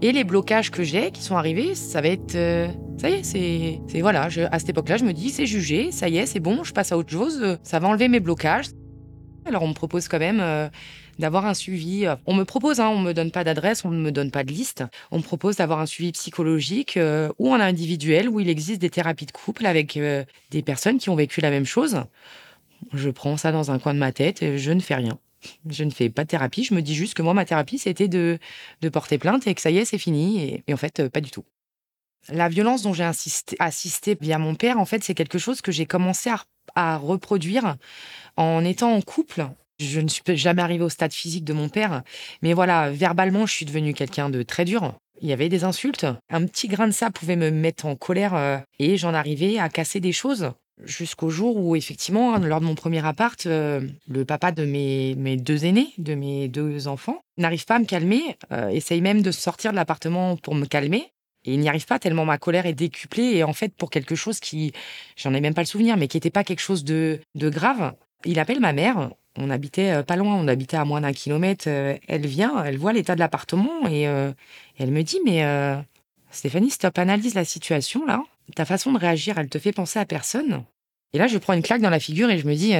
et 0.00 0.10
les 0.12 0.24
blocages 0.24 0.70
que 0.70 0.82
j'ai 0.82 1.10
qui 1.10 1.22
sont 1.22 1.36
arrivés, 1.36 1.74
ça 1.74 2.00
va 2.00 2.08
être, 2.08 2.34
euh, 2.34 2.66
ça 2.96 3.10
y 3.10 3.12
est, 3.12 3.22
c'est, 3.22 3.80
c'est 3.88 4.00
voilà, 4.00 4.22
à 4.50 4.58
cette 4.58 4.70
époque-là, 4.70 4.96
je 4.96 5.04
me 5.04 5.12
dis, 5.12 5.28
c'est 5.28 5.44
jugé, 5.44 5.92
ça 5.92 6.08
y 6.08 6.16
est, 6.16 6.24
c'est 6.24 6.40
bon, 6.40 6.64
je 6.64 6.72
passe 6.72 6.92
à 6.92 6.96
autre 6.96 7.10
chose, 7.10 7.40
euh, 7.42 7.56
ça 7.62 7.78
va 7.78 7.88
enlever 7.88 8.08
mes 8.08 8.20
blocages. 8.20 8.68
Alors 9.44 9.64
on 9.64 9.68
me 9.68 9.74
propose 9.74 10.08
quand 10.08 10.20
même 10.20 10.40
d'avoir 11.18 11.46
un 11.46 11.54
suivi. 11.54 12.06
On 12.26 12.32
me 12.32 12.44
propose, 12.44 12.78
hein, 12.78 12.88
on 12.88 13.00
me 13.00 13.12
donne 13.12 13.32
pas 13.32 13.42
d'adresse, 13.44 13.84
on 13.84 13.90
ne 13.90 14.00
me 14.00 14.12
donne 14.12 14.30
pas 14.30 14.44
de 14.44 14.52
liste. 14.52 14.84
On 15.10 15.18
me 15.18 15.22
propose 15.22 15.56
d'avoir 15.56 15.80
un 15.80 15.86
suivi 15.86 16.12
psychologique 16.12 16.96
ou 17.40 17.50
en 17.50 17.58
individuel 17.58 18.28
où 18.28 18.38
il 18.38 18.48
existe 18.48 18.80
des 18.80 18.88
thérapies 18.88 19.26
de 19.26 19.32
couple 19.32 19.66
avec 19.66 19.98
des 20.52 20.62
personnes 20.62 20.98
qui 20.98 21.10
ont 21.10 21.16
vécu 21.16 21.40
la 21.40 21.50
même 21.50 21.66
chose. 21.66 22.04
Je 22.94 23.10
prends 23.10 23.36
ça 23.36 23.50
dans 23.50 23.72
un 23.72 23.80
coin 23.80 23.94
de 23.94 23.98
ma 23.98 24.12
tête 24.12 24.44
et 24.44 24.58
je 24.58 24.70
ne 24.70 24.78
fais 24.78 24.94
rien. 24.94 25.18
Je 25.68 25.84
ne 25.84 25.90
fais 25.90 26.10
pas 26.10 26.24
de 26.24 26.28
thérapie. 26.28 26.64
Je 26.64 26.74
me 26.74 26.82
dis 26.82 26.94
juste 26.94 27.14
que 27.14 27.22
moi, 27.22 27.34
ma 27.34 27.44
thérapie, 27.44 27.78
c'était 27.78 28.08
de, 28.08 28.38
de 28.80 28.88
porter 28.88 29.18
plainte 29.18 29.46
et 29.46 29.54
que 29.54 29.60
ça 29.60 29.70
y 29.70 29.78
est, 29.78 29.84
c'est 29.84 29.98
fini. 29.98 30.62
Et, 30.66 30.72
en 30.72 30.76
fait, 30.76 31.00
euh, 31.00 31.08
pas 31.08 31.20
du 31.20 31.30
tout. 31.30 31.44
La 32.28 32.48
violence 32.48 32.82
dont 32.82 32.92
j'ai 32.92 33.08
assisté 33.58 34.16
via 34.20 34.38
mon 34.38 34.54
père, 34.54 34.78
en 34.78 34.84
fait, 34.84 35.02
c'est 35.02 35.14
quelque 35.14 35.38
chose 35.38 35.60
que 35.60 35.72
j'ai 35.72 35.86
commencé 35.86 36.30
à, 36.74 36.96
reproduire 36.96 37.76
en 38.36 38.64
étant 38.64 38.94
en 38.94 39.00
couple. 39.00 39.48
Je 39.80 40.00
ne 40.00 40.06
suis 40.06 40.22
jamais 40.36 40.62
arrivée 40.62 40.84
au 40.84 40.88
stade 40.88 41.12
physique 41.12 41.44
de 41.44 41.52
mon 41.52 41.68
père, 41.68 42.02
mais 42.40 42.52
voilà, 42.52 42.90
verbalement, 42.90 43.46
je 43.46 43.52
suis 43.52 43.66
devenue 43.66 43.92
quelqu'un 43.92 44.30
de 44.30 44.44
très 44.44 44.64
dur. 44.64 44.94
Il 45.20 45.28
y 45.28 45.32
avait 45.32 45.48
des 45.48 45.64
insultes. 45.64 46.06
Un 46.30 46.46
petit 46.46 46.68
grain 46.68 46.86
de 46.86 46.92
ça 46.92 47.10
pouvait 47.10 47.34
me 47.34 47.50
mettre 47.50 47.86
en 47.86 47.96
colère 47.96 48.34
euh, 48.34 48.58
et 48.78 48.96
j'en 48.96 49.14
arrivais 49.14 49.58
à 49.58 49.68
casser 49.68 49.98
des 49.98 50.12
choses 50.12 50.52
jusqu'au 50.84 51.30
jour 51.30 51.56
où, 51.56 51.76
effectivement, 51.76 52.36
lors 52.38 52.60
de 52.60 52.64
mon 52.64 52.74
premier 52.74 53.04
appart, 53.04 53.46
euh, 53.46 53.80
le 54.08 54.24
papa 54.24 54.52
de 54.52 54.64
mes, 54.64 55.36
deux 55.36 55.64
aînés, 55.64 55.92
de 55.98 56.14
mes 56.14 56.48
deux 56.48 56.88
enfants, 56.88 57.22
n'arrive 57.36 57.64
pas 57.64 57.76
à 57.76 57.78
me 57.78 57.84
calmer, 57.84 58.36
euh, 58.52 58.68
essaye 58.68 59.00
même 59.00 59.22
de 59.22 59.30
sortir 59.30 59.70
de 59.70 59.76
l'appartement 59.76 60.36
pour 60.36 60.54
me 60.54 60.66
calmer. 60.66 61.12
Et 61.44 61.54
il 61.54 61.60
n'y 61.60 61.68
arrive 61.68 61.86
pas 61.86 61.98
tellement 61.98 62.24
ma 62.24 62.38
colère 62.38 62.66
est 62.66 62.74
décuplée. 62.74 63.36
Et 63.36 63.44
en 63.44 63.52
fait, 63.52 63.74
pour 63.74 63.90
quelque 63.90 64.14
chose 64.14 64.38
qui, 64.38 64.72
j'en 65.16 65.34
ai 65.34 65.40
même 65.40 65.54
pas 65.54 65.62
le 65.62 65.66
souvenir, 65.66 65.96
mais 65.96 66.06
qui 66.06 66.16
n'était 66.16 66.30
pas 66.30 66.44
quelque 66.44 66.60
chose 66.60 66.84
de, 66.84 67.20
de 67.34 67.48
grave, 67.48 67.94
il 68.24 68.38
appelle 68.38 68.60
ma 68.60 68.72
mère 68.72 69.10
On 69.36 69.50
habitait 69.50 70.04
pas 70.04 70.14
loin, 70.14 70.36
on 70.36 70.46
habitait 70.46 70.76
à 70.76 70.84
moins 70.84 71.00
d'un 71.00 71.12
kilomètre. 71.12 71.66
Elle 71.66 72.26
vient, 72.26 72.62
elle 72.62 72.78
voit 72.78 72.92
l'état 72.92 73.16
de 73.16 73.20
l'appartement 73.20 73.88
et 73.88 74.02
elle 74.02 74.92
me 74.92 75.02
dit 75.02 75.18
Mais 75.24 75.42
Stéphanie, 76.32 76.70
stop, 76.70 76.98
analyse 76.98 77.34
la 77.34 77.44
situation 77.44 78.04
là. 78.06 78.24
Ta 78.56 78.64
façon 78.64 78.92
de 78.92 78.98
réagir, 78.98 79.38
elle 79.38 79.48
te 79.48 79.58
fait 79.58 79.72
penser 79.72 79.98
à 79.98 80.04
personne. 80.04 80.64
Et 81.12 81.18
là, 81.18 81.28
je 81.28 81.38
prends 81.38 81.52
une 81.52 81.62
claque 81.62 81.82
dans 81.82 81.90
la 81.90 82.00
figure 82.00 82.30
et 82.30 82.38
je 82.38 82.46
me 82.46 82.54
dis 82.54 82.74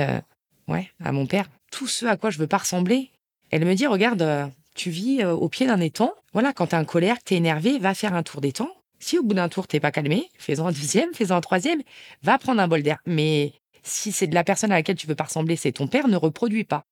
Ouais, 0.68 0.90
à 1.04 1.12
mon 1.12 1.26
père, 1.26 1.48
tout 1.70 1.86
ce 1.86 2.06
à 2.06 2.16
quoi 2.16 2.30
je 2.30 2.38
veux 2.38 2.46
pas 2.46 2.58
ressembler. 2.58 3.10
Elle 3.50 3.64
me 3.64 3.74
dit 3.74 3.86
Regarde, 3.86 4.50
tu 4.74 4.90
vis 4.90 5.24
au 5.24 5.48
pied 5.48 5.66
d'un 5.66 5.80
étang. 5.80 6.12
Voilà, 6.32 6.52
quand 6.52 6.68
t'es 6.68 6.76
en 6.76 6.84
colère, 6.84 7.22
t'es 7.22 7.36
énervé, 7.36 7.78
va 7.78 7.94
faire 7.94 8.14
un 8.14 8.22
tour 8.22 8.40
d'étang. 8.40 8.70
Si 8.98 9.18
au 9.18 9.22
bout 9.22 9.34
d'un 9.34 9.48
tour, 9.48 9.66
t'es 9.66 9.80
pas 9.80 9.90
calmé, 9.90 10.28
fais-en 10.38 10.66
un 10.68 10.72
deuxième, 10.72 11.12
fais-en 11.12 11.36
un 11.36 11.40
troisième, 11.40 11.82
va 12.22 12.38
prendre 12.38 12.60
un 12.60 12.68
bol 12.68 12.82
d'air. 12.82 12.98
Mais 13.04 13.52
si 13.82 14.12
c'est 14.12 14.28
de 14.28 14.34
la 14.34 14.44
personne 14.44 14.70
à 14.70 14.76
laquelle 14.76 14.96
tu 14.96 15.08
veux 15.08 15.16
pas 15.16 15.24
ressembler, 15.24 15.56
c'est 15.56 15.72
ton 15.72 15.88
père, 15.88 16.06
ne 16.06 16.16
reproduis 16.16 16.62
pas. 16.64 16.84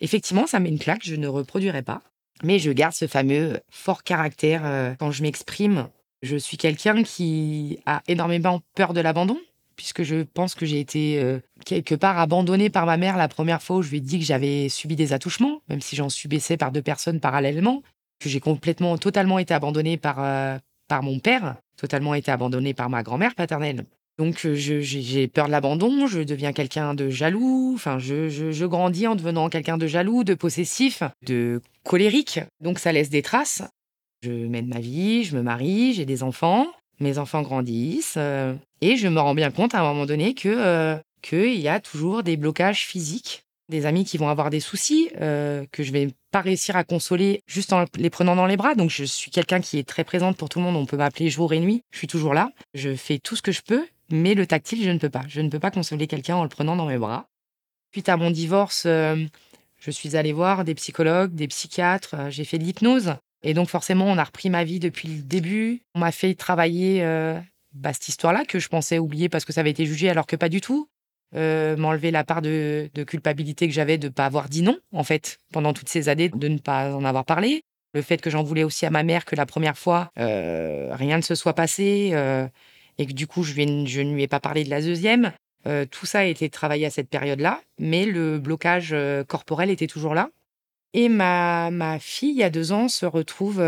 Effectivement, 0.00 0.46
ça 0.46 0.60
met 0.60 0.68
une 0.68 0.78
claque, 0.78 1.04
je 1.04 1.16
ne 1.16 1.26
reproduirai 1.26 1.82
pas. 1.82 2.02
Mais 2.44 2.60
je 2.60 2.70
garde 2.70 2.94
ce 2.94 3.08
fameux 3.08 3.58
fort 3.70 4.04
caractère 4.04 4.64
euh, 4.64 4.94
quand 4.98 5.10
je 5.10 5.22
m'exprime. 5.22 5.88
Je 6.22 6.36
suis 6.36 6.56
quelqu'un 6.56 7.02
qui 7.02 7.78
a 7.86 8.02
énormément 8.08 8.60
peur 8.74 8.92
de 8.92 9.00
l'abandon, 9.00 9.38
puisque 9.76 10.02
je 10.02 10.22
pense 10.22 10.54
que 10.54 10.66
j'ai 10.66 10.80
été 10.80 11.20
euh, 11.20 11.38
quelque 11.64 11.94
part 11.94 12.18
abandonné 12.18 12.70
par 12.70 12.86
ma 12.86 12.96
mère 12.96 13.16
la 13.16 13.28
première 13.28 13.62
fois 13.62 13.76
où 13.76 13.82
je 13.82 13.90
lui 13.90 13.98
ai 13.98 14.00
dit 14.00 14.18
que 14.18 14.24
j'avais 14.24 14.68
subi 14.68 14.96
des 14.96 15.12
attouchements, 15.12 15.62
même 15.68 15.80
si 15.80 15.94
j'en 15.96 16.08
subissais 16.08 16.56
par 16.56 16.72
deux 16.72 16.82
personnes 16.82 17.20
parallèlement, 17.20 17.82
que 18.18 18.28
j'ai 18.28 18.40
complètement, 18.40 18.98
totalement 18.98 19.38
été 19.38 19.54
abandonné 19.54 19.96
par, 19.96 20.16
euh, 20.18 20.58
par 20.88 21.02
mon 21.02 21.20
père, 21.20 21.56
totalement 21.76 22.14
été 22.14 22.32
abandonné 22.32 22.74
par 22.74 22.90
ma 22.90 23.04
grand-mère 23.04 23.36
paternelle. 23.36 23.84
Donc 24.18 24.44
euh, 24.44 24.54
j'ai 24.54 25.28
peur 25.28 25.46
de 25.46 25.52
l'abandon, 25.52 26.08
je 26.08 26.20
deviens 26.20 26.52
quelqu'un 26.52 26.94
de 26.94 27.08
jaloux, 27.08 27.72
enfin 27.76 28.00
je, 28.00 28.28
je, 28.28 28.66
grandis 28.66 29.06
en 29.06 29.14
devenant 29.14 29.48
quelqu'un 29.48 29.78
de 29.78 29.86
jaloux, 29.86 30.24
de 30.24 30.34
possessif, 30.34 31.04
de 31.24 31.62
colérique. 31.84 32.40
Donc 32.60 32.80
ça 32.80 32.90
laisse 32.90 33.10
des 33.10 33.22
traces. 33.22 33.62
Je 34.22 34.30
mène 34.30 34.66
ma 34.66 34.80
vie, 34.80 35.24
je 35.24 35.36
me 35.36 35.42
marie, 35.42 35.92
j'ai 35.94 36.04
des 36.04 36.22
enfants, 36.22 36.66
mes 37.00 37.18
enfants 37.18 37.42
grandissent 37.42 38.14
euh, 38.16 38.54
et 38.80 38.96
je 38.96 39.08
me 39.08 39.20
rends 39.20 39.34
bien 39.34 39.50
compte 39.50 39.74
à 39.74 39.80
un 39.80 39.82
moment 39.82 40.06
donné 40.06 40.34
que 40.34 40.48
euh, 40.48 40.96
qu'il 41.22 41.60
y 41.60 41.68
a 41.68 41.80
toujours 41.80 42.22
des 42.22 42.36
blocages 42.36 42.84
physiques 42.86 43.44
des 43.68 43.84
amis 43.84 44.04
qui 44.04 44.16
vont 44.16 44.28
avoir 44.28 44.50
des 44.50 44.60
soucis, 44.60 45.10
euh, 45.20 45.66
que 45.72 45.82
je 45.82 45.92
vais 45.92 46.08
pas 46.30 46.40
réussir 46.40 46.76
à 46.76 46.84
consoler 46.84 47.42
juste 47.46 47.72
en 47.72 47.84
les 47.96 48.10
prenant 48.10 48.34
dans 48.34 48.46
les 48.46 48.56
bras. 48.56 48.74
Donc 48.74 48.90
je 48.90 49.04
suis 49.04 49.30
quelqu'un 49.30 49.60
qui 49.60 49.78
est 49.78 49.86
très 49.86 50.04
présente 50.04 50.36
pour 50.36 50.48
tout 50.48 50.58
le 50.58 50.64
monde. 50.64 50.76
On 50.76 50.86
peut 50.86 50.96
m'appeler 50.96 51.28
jour 51.28 51.52
et 51.52 51.60
nuit. 51.60 51.82
Je 51.90 51.98
suis 51.98 52.06
toujours 52.06 52.34
là. 52.34 52.50
Je 52.74 52.94
fais 52.94 53.18
tout 53.18 53.36
ce 53.36 53.42
que 53.42 53.52
je 53.52 53.60
peux, 53.60 53.86
mais 54.10 54.34
le 54.34 54.46
tactile, 54.46 54.82
je 54.82 54.90
ne 54.90 54.98
peux 54.98 55.10
pas. 55.10 55.24
Je 55.28 55.40
ne 55.40 55.50
peux 55.50 55.58
pas 55.58 55.70
consoler 55.70 56.06
quelqu'un 56.06 56.36
en 56.36 56.44
le 56.44 56.48
prenant 56.48 56.76
dans 56.76 56.86
mes 56.86 56.98
bras. 56.98 57.26
Suite 57.92 58.08
à 58.08 58.16
mon 58.16 58.30
divorce, 58.30 58.84
je 58.84 59.90
suis 59.90 60.16
allée 60.16 60.32
voir 60.32 60.64
des 60.64 60.74
psychologues, 60.74 61.34
des 61.34 61.48
psychiatres. 61.48 62.16
J'ai 62.30 62.44
fait 62.44 62.58
de 62.58 62.64
l'hypnose. 62.64 63.14
Et 63.42 63.54
donc 63.54 63.68
forcément, 63.68 64.06
on 64.06 64.18
a 64.18 64.24
repris 64.24 64.50
ma 64.50 64.64
vie 64.64 64.80
depuis 64.80 65.08
le 65.08 65.22
début. 65.22 65.82
On 65.94 66.00
m'a 66.00 66.12
fait 66.12 66.34
travailler 66.34 67.02
bah, 67.72 67.92
cette 67.92 68.08
histoire-là 68.08 68.44
que 68.44 68.58
je 68.58 68.68
pensais 68.68 68.98
oublier 68.98 69.28
parce 69.28 69.44
que 69.44 69.52
ça 69.52 69.60
avait 69.60 69.70
été 69.70 69.86
jugé 69.86 70.10
alors 70.10 70.26
que 70.26 70.36
pas 70.36 70.48
du 70.48 70.60
tout. 70.60 70.88
Euh, 71.34 71.76
m'enlever 71.76 72.10
la 72.10 72.24
part 72.24 72.40
de, 72.40 72.88
culpabilité 73.06 73.68
que 73.68 73.74
j'avais 73.74 73.98
de 73.98 74.06
ne 74.08 74.12
pas 74.12 74.24
avoir 74.24 74.48
dit 74.48 74.62
non, 74.62 74.78
en 74.92 75.04
fait, 75.04 75.38
pendant 75.52 75.74
toutes 75.74 75.90
ces 75.90 76.08
années, 76.08 76.30
de 76.30 76.48
ne 76.48 76.58
pas 76.58 76.94
en 76.94 77.04
avoir 77.04 77.24
parlé. 77.24 77.62
Le 77.92 78.00
fait 78.02 78.18
que 78.18 78.30
j'en 78.30 78.42
voulais 78.42 78.64
aussi 78.64 78.86
à 78.86 78.90
ma 78.90 79.02
mère 79.02 79.24
que 79.24 79.36
la 79.36 79.44
première 79.44 79.76
fois, 79.76 80.10
euh, 80.18 80.88
rien 80.92 81.18
ne 81.18 81.22
se 81.22 81.34
soit 81.34 81.54
passé 81.54 82.10
euh, 82.12 82.46
et 82.96 83.06
que 83.06 83.12
du 83.12 83.26
coup, 83.26 83.42
je, 83.42 83.52
je, 83.52 84.00
ne 84.00 84.14
lui 84.14 84.22
ai 84.22 84.28
pas 84.28 84.40
parlé 84.40 84.64
de 84.64 84.70
la 84.70 84.80
deuxième. 84.80 85.32
tout 85.90 86.06
ça 86.06 86.20
a 86.20 86.24
été 86.24 86.48
travaillé 86.48 86.86
à 86.86 86.90
cette 86.90 87.10
période-là, 87.10 87.60
mais 87.78 88.06
le 88.06 88.38
blocage 88.38 88.96
corporel 89.26 89.68
était 89.70 89.86
toujours 89.86 90.14
là. 90.14 90.30
Et 90.94 91.08
ma, 91.08 91.70
ma 91.70 91.98
fille, 91.98 92.30
il 92.30 92.38
y 92.38 92.42
a 92.42 92.50
deux 92.50 92.72
ans, 92.72 92.88
se 92.88 93.06
retrouve 93.06 93.60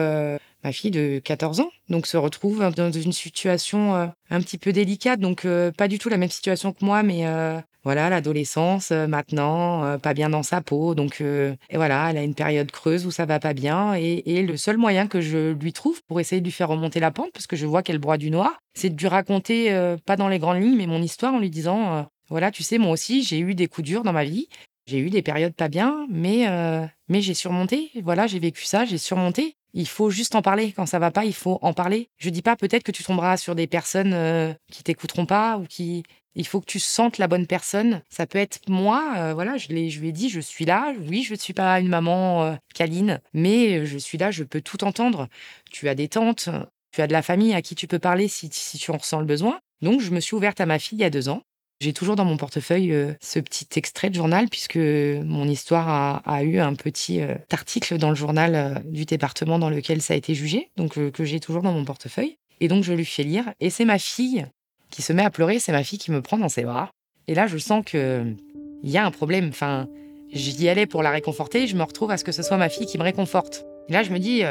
ma 0.64 0.72
fille 0.72 0.90
de 0.90 1.20
14 1.22 1.60
ans, 1.60 1.70
donc 1.88 2.06
se 2.06 2.16
retrouve 2.16 2.70
dans 2.74 2.92
une 2.92 3.12
situation 3.12 3.94
euh, 3.94 4.06
un 4.30 4.40
petit 4.40 4.58
peu 4.58 4.72
délicate, 4.72 5.20
donc 5.20 5.44
euh, 5.44 5.70
pas 5.72 5.88
du 5.88 5.98
tout 5.98 6.08
la 6.08 6.16
même 6.16 6.30
situation 6.30 6.72
que 6.72 6.84
moi, 6.84 7.02
mais 7.02 7.26
euh, 7.26 7.58
voilà, 7.82 8.10
l'adolescence 8.10 8.90
maintenant, 8.90 9.98
pas 9.98 10.12
bien 10.12 10.28
dans 10.28 10.42
sa 10.42 10.60
peau, 10.60 10.94
donc 10.94 11.22
et 11.22 11.76
voilà, 11.76 12.10
elle 12.10 12.18
a 12.18 12.22
une 12.22 12.34
période 12.34 12.70
creuse 12.70 13.06
où 13.06 13.10
ça 13.10 13.24
va 13.24 13.40
pas 13.40 13.54
bien, 13.54 13.94
et, 13.94 14.42
le 14.42 14.56
seul 14.58 14.76
moyen 14.76 15.06
que 15.06 15.22
je 15.22 15.52
lui 15.52 15.72
trouve 15.72 16.02
pour 16.06 16.20
essayer 16.20 16.42
de 16.42 16.44
lui 16.44 16.52
faire 16.52 16.68
remonter 16.68 17.00
la 17.00 17.10
pente, 17.10 17.32
parce 17.32 17.46
que 17.46 17.56
je 17.56 17.64
vois 17.64 17.82
qu'elle 17.82 17.98
broie 17.98 18.18
du 18.18 18.30
noir, 18.30 18.60
c'est 18.74 18.90
de 18.90 19.00
lui 19.00 19.08
raconter, 19.08 19.74
pas 20.04 20.16
dans 20.16 20.28
les 20.28 20.38
grandes 20.38 20.60
lignes, 20.60 20.76
mais 20.76 20.86
mon 20.86 21.00
histoire 21.00 21.32
en 21.32 21.38
lui 21.38 21.48
disant, 21.48 22.06
voilà, 22.28 22.50
tu 22.50 22.62
sais, 22.62 22.76
moi 22.76 22.92
aussi, 22.92 23.22
j'ai 23.22 23.38
eu 23.38 23.54
des 23.54 23.66
coups 23.66 23.86
durs 23.86 24.02
dans 24.02 24.12
ma 24.12 24.24
vie, 24.24 24.48
j'ai 24.86 24.98
eu 24.98 25.10
des 25.10 25.22
périodes 25.22 25.54
pas 25.54 25.68
bien, 25.68 26.06
mais, 26.10 26.46
mais 27.08 27.20
j'ai 27.22 27.34
surmonté. 27.34 27.90
Voilà, 28.02 28.26
j'ai 28.26 28.38
vécu 28.38 28.64
ça, 28.64 28.84
j'ai 28.84 28.98
surmonté. 28.98 29.56
Il 29.72 29.86
faut 29.86 30.10
juste 30.10 30.34
en 30.34 30.42
parler. 30.42 30.72
Quand 30.72 30.86
ça 30.86 30.98
va 30.98 31.10
pas, 31.10 31.24
il 31.24 31.34
faut 31.34 31.58
en 31.62 31.72
parler. 31.72 32.08
Je 32.18 32.30
dis 32.30 32.42
pas 32.42 32.56
peut-être 32.56 32.82
que 32.82 32.92
tu 32.92 33.04
tomberas 33.04 33.36
sur 33.36 33.54
des 33.54 33.66
personnes 33.66 34.12
euh, 34.12 34.52
qui 34.70 34.82
t'écouteront 34.82 35.26
pas 35.26 35.58
ou 35.58 35.64
qui. 35.64 36.02
Il 36.34 36.46
faut 36.46 36.60
que 36.60 36.66
tu 36.66 36.78
sentes 36.78 37.18
la 37.18 37.26
bonne 37.26 37.46
personne. 37.46 38.02
Ça 38.08 38.26
peut 38.26 38.38
être 38.38 38.60
moi. 38.68 39.14
Euh, 39.16 39.34
voilà, 39.34 39.56
je, 39.56 39.66
je 39.68 40.00
lui 40.00 40.08
ai 40.08 40.12
dit, 40.12 40.28
je 40.28 40.40
suis 40.40 40.64
là. 40.64 40.92
Oui, 41.08 41.22
je 41.22 41.34
ne 41.34 41.38
suis 41.38 41.52
pas 41.52 41.80
une 41.80 41.88
maman 41.88 42.44
euh, 42.44 42.54
câline, 42.74 43.20
mais 43.32 43.84
je 43.86 43.98
suis 43.98 44.18
là. 44.18 44.30
Je 44.30 44.44
peux 44.44 44.60
tout 44.60 44.84
entendre. 44.84 45.28
Tu 45.70 45.88
as 45.88 45.94
des 45.94 46.08
tantes, 46.08 46.48
tu 46.92 47.02
as 47.02 47.06
de 47.06 47.12
la 47.12 47.22
famille 47.22 47.54
à 47.54 47.62
qui 47.62 47.74
tu 47.74 47.86
peux 47.86 47.98
parler 47.98 48.28
si, 48.28 48.48
si 48.52 48.78
tu 48.78 48.90
en 48.90 48.96
ressens 48.96 49.20
le 49.20 49.26
besoin. 49.26 49.60
Donc, 49.82 50.00
je 50.00 50.10
me 50.10 50.20
suis 50.20 50.36
ouverte 50.36 50.60
à 50.60 50.66
ma 50.66 50.78
fille 50.78 50.98
il 50.98 51.02
y 51.02 51.04
a 51.04 51.10
deux 51.10 51.28
ans. 51.28 51.42
J'ai 51.80 51.94
toujours 51.94 52.14
dans 52.14 52.26
mon 52.26 52.36
portefeuille 52.36 52.92
euh, 52.92 53.14
ce 53.22 53.38
petit 53.38 53.66
extrait 53.76 54.10
de 54.10 54.14
journal 54.14 54.48
puisque 54.50 54.76
mon 54.76 55.48
histoire 55.48 56.20
a, 56.26 56.44
eu 56.44 56.58
un 56.58 56.74
petit 56.74 57.22
euh, 57.22 57.34
article 57.50 57.96
dans 57.96 58.10
le 58.10 58.16
journal 58.16 58.54
euh, 58.54 58.78
du 58.84 59.06
département 59.06 59.58
dans 59.58 59.70
lequel 59.70 60.02
ça 60.02 60.12
a 60.12 60.16
été 60.18 60.34
jugé, 60.34 60.68
donc 60.76 60.98
que 61.10 61.24
j'ai 61.24 61.40
toujours 61.40 61.62
dans 61.62 61.72
mon 61.72 61.86
portefeuille. 61.86 62.36
Et 62.60 62.68
donc 62.68 62.84
je 62.84 62.92
lui 62.92 63.06
fais 63.06 63.22
lire. 63.22 63.54
Et 63.60 63.70
c'est 63.70 63.86
ma 63.86 63.98
fille 63.98 64.46
qui 64.90 65.00
se 65.00 65.14
met 65.14 65.24
à 65.24 65.30
pleurer, 65.30 65.58
c'est 65.58 65.72
ma 65.72 65.82
fille 65.82 65.98
qui 65.98 66.10
me 66.10 66.20
prend 66.20 66.36
dans 66.36 66.50
ses 66.50 66.64
bras. 66.64 66.90
Et 67.28 67.34
là, 67.34 67.46
je 67.46 67.56
sens 67.56 67.82
que 67.86 68.26
il 68.82 68.90
y 68.90 68.98
a 68.98 69.06
un 69.06 69.10
problème. 69.10 69.48
Enfin, 69.48 69.88
j'y 70.32 70.68
allais 70.68 70.86
pour 70.86 71.02
la 71.02 71.10
réconforter, 71.10 71.66
je 71.66 71.76
me 71.76 71.82
retrouve 71.82 72.10
à 72.10 72.18
ce 72.18 72.24
que 72.24 72.32
ce 72.32 72.42
soit 72.42 72.58
ma 72.58 72.68
fille 72.68 72.86
qui 72.86 72.98
me 72.98 73.04
réconforte. 73.04 73.64
Et 73.88 73.94
là, 73.94 74.02
je 74.02 74.10
me 74.10 74.18
dis, 74.18 74.42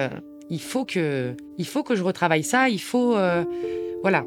il 0.49 0.61
faut 0.61 0.85
que, 0.85 1.35
il 1.59 1.67
faut 1.67 1.83
que 1.83 1.95
je 1.95 2.03
retravaille 2.03 2.43
ça. 2.43 2.69
Il 2.69 2.81
faut, 2.81 3.17
voilà. 4.01 4.25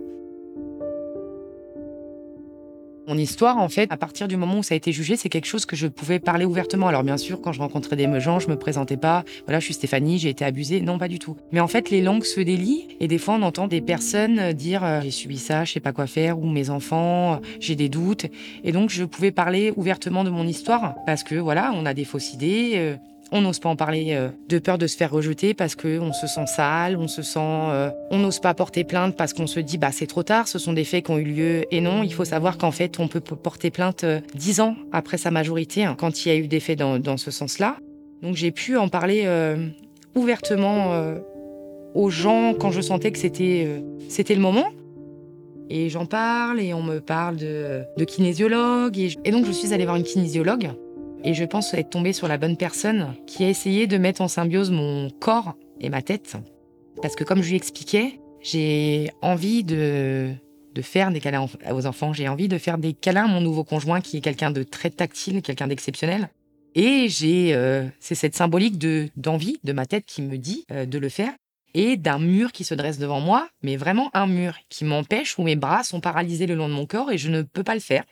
Mon 3.08 3.18
histoire, 3.18 3.58
en 3.58 3.68
fait, 3.68 3.90
à 3.90 3.96
partir 3.96 4.28
du 4.28 4.36
moment 4.36 4.58
où 4.58 4.62
ça 4.62 4.74
a 4.74 4.76
été 4.76 4.92
jugé, 4.92 5.16
c'est 5.16 5.28
quelque 5.28 5.46
chose 5.46 5.66
que 5.66 5.74
je 5.74 5.88
pouvais 5.88 6.20
parler 6.20 6.44
ouvertement. 6.44 6.86
Alors 6.86 7.02
bien 7.02 7.16
sûr, 7.16 7.40
quand 7.40 7.52
je 7.52 7.58
rencontrais 7.58 7.96
des 7.96 8.20
gens, 8.20 8.38
je 8.38 8.48
me 8.48 8.56
présentais 8.56 8.96
pas. 8.96 9.24
Voilà, 9.44 9.58
je 9.58 9.64
suis 9.64 9.74
Stéphanie, 9.74 10.20
j'ai 10.20 10.28
été 10.28 10.44
abusée. 10.44 10.80
Non, 10.80 10.98
pas 10.98 11.08
du 11.08 11.18
tout. 11.18 11.36
Mais 11.50 11.58
en 11.58 11.66
fait, 11.66 11.90
les 11.90 12.00
langues 12.00 12.22
se 12.22 12.40
délient 12.40 12.86
et 13.00 13.08
des 13.08 13.18
fois, 13.18 13.34
on 13.34 13.42
entend 13.42 13.66
des 13.66 13.80
personnes 13.80 14.52
dire 14.52 14.84
euh, 14.84 15.00
j'ai 15.02 15.10
subi 15.10 15.38
ça, 15.38 15.64
je 15.64 15.72
sais 15.72 15.80
pas 15.80 15.92
quoi 15.92 16.06
faire, 16.06 16.38
ou 16.38 16.48
mes 16.48 16.70
enfants, 16.70 17.40
j'ai 17.58 17.74
des 17.74 17.88
doutes. 17.88 18.26
Et 18.62 18.70
donc, 18.70 18.90
je 18.90 19.02
pouvais 19.02 19.32
parler 19.32 19.72
ouvertement 19.76 20.22
de 20.22 20.30
mon 20.30 20.46
histoire 20.46 20.94
parce 21.04 21.24
que 21.24 21.34
voilà, 21.34 21.72
on 21.74 21.84
a 21.86 21.94
des 21.94 22.04
fausses 22.04 22.32
idées. 22.34 22.98
On 23.34 23.40
n'ose 23.40 23.60
pas 23.60 23.70
en 23.70 23.76
parler 23.76 24.08
euh, 24.10 24.28
de 24.50 24.58
peur 24.58 24.76
de 24.76 24.86
se 24.86 24.94
faire 24.94 25.10
rejeter 25.10 25.54
parce 25.54 25.74
qu'on 25.74 26.12
se 26.12 26.26
sent 26.26 26.46
sale, 26.46 26.98
on 26.98 27.08
se 27.08 27.22
sent, 27.22 27.38
euh, 27.40 27.90
on 28.10 28.18
n'ose 28.18 28.40
pas 28.40 28.52
porter 28.52 28.84
plainte 28.84 29.16
parce 29.16 29.32
qu'on 29.32 29.46
se 29.46 29.58
dit 29.58 29.78
bah 29.78 29.90
c'est 29.90 30.06
trop 30.06 30.22
tard, 30.22 30.48
ce 30.48 30.58
sont 30.58 30.74
des 30.74 30.84
faits 30.84 31.06
qui 31.06 31.12
ont 31.12 31.18
eu 31.18 31.24
lieu 31.24 31.64
et 31.70 31.80
non, 31.80 32.02
il 32.02 32.12
faut 32.12 32.26
savoir 32.26 32.58
qu'en 32.58 32.72
fait 32.72 33.00
on 33.00 33.08
peut 33.08 33.20
porter 33.20 33.70
plainte 33.70 34.04
euh, 34.04 34.20
dix 34.34 34.60
ans 34.60 34.76
après 34.92 35.16
sa 35.16 35.30
majorité 35.30 35.84
hein, 35.84 35.96
quand 35.98 36.26
il 36.26 36.28
y 36.28 36.32
a 36.32 36.36
eu 36.36 36.46
des 36.46 36.60
faits 36.60 36.78
dans, 36.78 37.16
ce 37.16 37.30
sens-là. 37.30 37.78
Donc 38.22 38.36
j'ai 38.36 38.50
pu 38.50 38.76
en 38.76 38.88
parler 38.88 39.26
ouvertement 40.14 40.92
aux 41.94 42.10
gens 42.10 42.54
quand 42.54 42.70
je 42.70 42.80
sentais 42.80 43.12
que 43.12 43.18
c'était 43.18 43.82
c'était 44.08 44.34
le 44.34 44.40
moment. 44.40 44.66
Et 45.70 45.88
j'en 45.88 46.06
parle 46.06 46.60
et 46.60 46.74
on 46.74 46.82
me 46.82 47.00
parle 47.00 47.36
de, 47.36 48.04
kinésiologue. 48.04 48.98
Et, 48.98 49.14
et, 49.24 49.30
donc 49.30 49.46
je 49.46 49.52
suis 49.52 49.72
allée 49.72 49.84
voir 49.84 49.96
une 49.96 50.04
kinésiologue 50.04 50.70
et 51.24 51.34
je 51.34 51.44
pense 51.44 51.72
être 51.74 51.90
tombée 51.90 52.12
sur 52.12 52.28
la 52.28 52.38
bonne 52.38 52.56
personne 52.56 53.14
qui 53.26 53.44
a 53.44 53.48
essayé 53.48 53.86
de 53.86 53.98
mettre 53.98 54.20
en 54.20 54.28
symbiose 54.28 54.70
mon 54.70 55.10
corps 55.10 55.54
et 55.80 55.88
ma 55.88 56.02
tête. 56.02 56.36
Parce 57.00 57.16
que 57.16 57.24
comme 57.24 57.42
je 57.42 57.50
lui 57.50 57.56
expliquais, 57.56 58.20
j'ai 58.40 59.10
envie 59.22 59.64
de, 59.64 60.32
faire 60.82 61.10
des 61.10 61.20
câlins 61.20 61.46
aux 61.70 61.86
enfants, 61.86 62.12
j'ai 62.12 62.28
envie 62.28 62.48
de 62.48 62.58
faire 62.58 62.78
des 62.78 62.92
câlins 62.92 63.24
à 63.24 63.28
mon 63.28 63.40
nouveau 63.40 63.64
conjoint 63.64 64.00
qui 64.00 64.16
est 64.16 64.20
quelqu'un 64.20 64.50
de 64.50 64.62
très 64.62 64.90
tactile, 64.90 65.42
quelqu'un 65.42 65.68
d'exceptionnel. 65.68 66.28
Et 66.74 67.08
j'ai, 67.08 67.54
euh, 67.54 67.86
c'est 68.00 68.14
cette 68.14 68.34
symbolique 68.34 68.78
de 68.78 69.08
d'envie 69.16 69.58
de 69.62 69.72
ma 69.72 69.84
tête 69.84 70.04
qui 70.06 70.22
me 70.22 70.38
dit 70.38 70.64
euh, 70.72 70.86
de 70.86 70.98
le 70.98 71.10
faire 71.10 71.32
et 71.74 71.96
d'un 71.96 72.18
mur 72.18 72.52
qui 72.52 72.64
se 72.64 72.74
dresse 72.74 72.98
devant 72.98 73.20
moi, 73.20 73.48
mais 73.62 73.76
vraiment 73.76 74.10
un 74.14 74.26
mur 74.26 74.56
qui 74.68 74.84
m'empêche 74.84 75.38
où 75.38 75.42
mes 75.42 75.56
bras 75.56 75.84
sont 75.84 76.00
paralysés 76.00 76.46
le 76.46 76.54
long 76.54 76.68
de 76.68 76.74
mon 76.74 76.86
corps 76.86 77.12
et 77.12 77.18
je 77.18 77.30
ne 77.30 77.42
peux 77.42 77.62
pas 77.62 77.74
le 77.74 77.80
faire. 77.80 78.04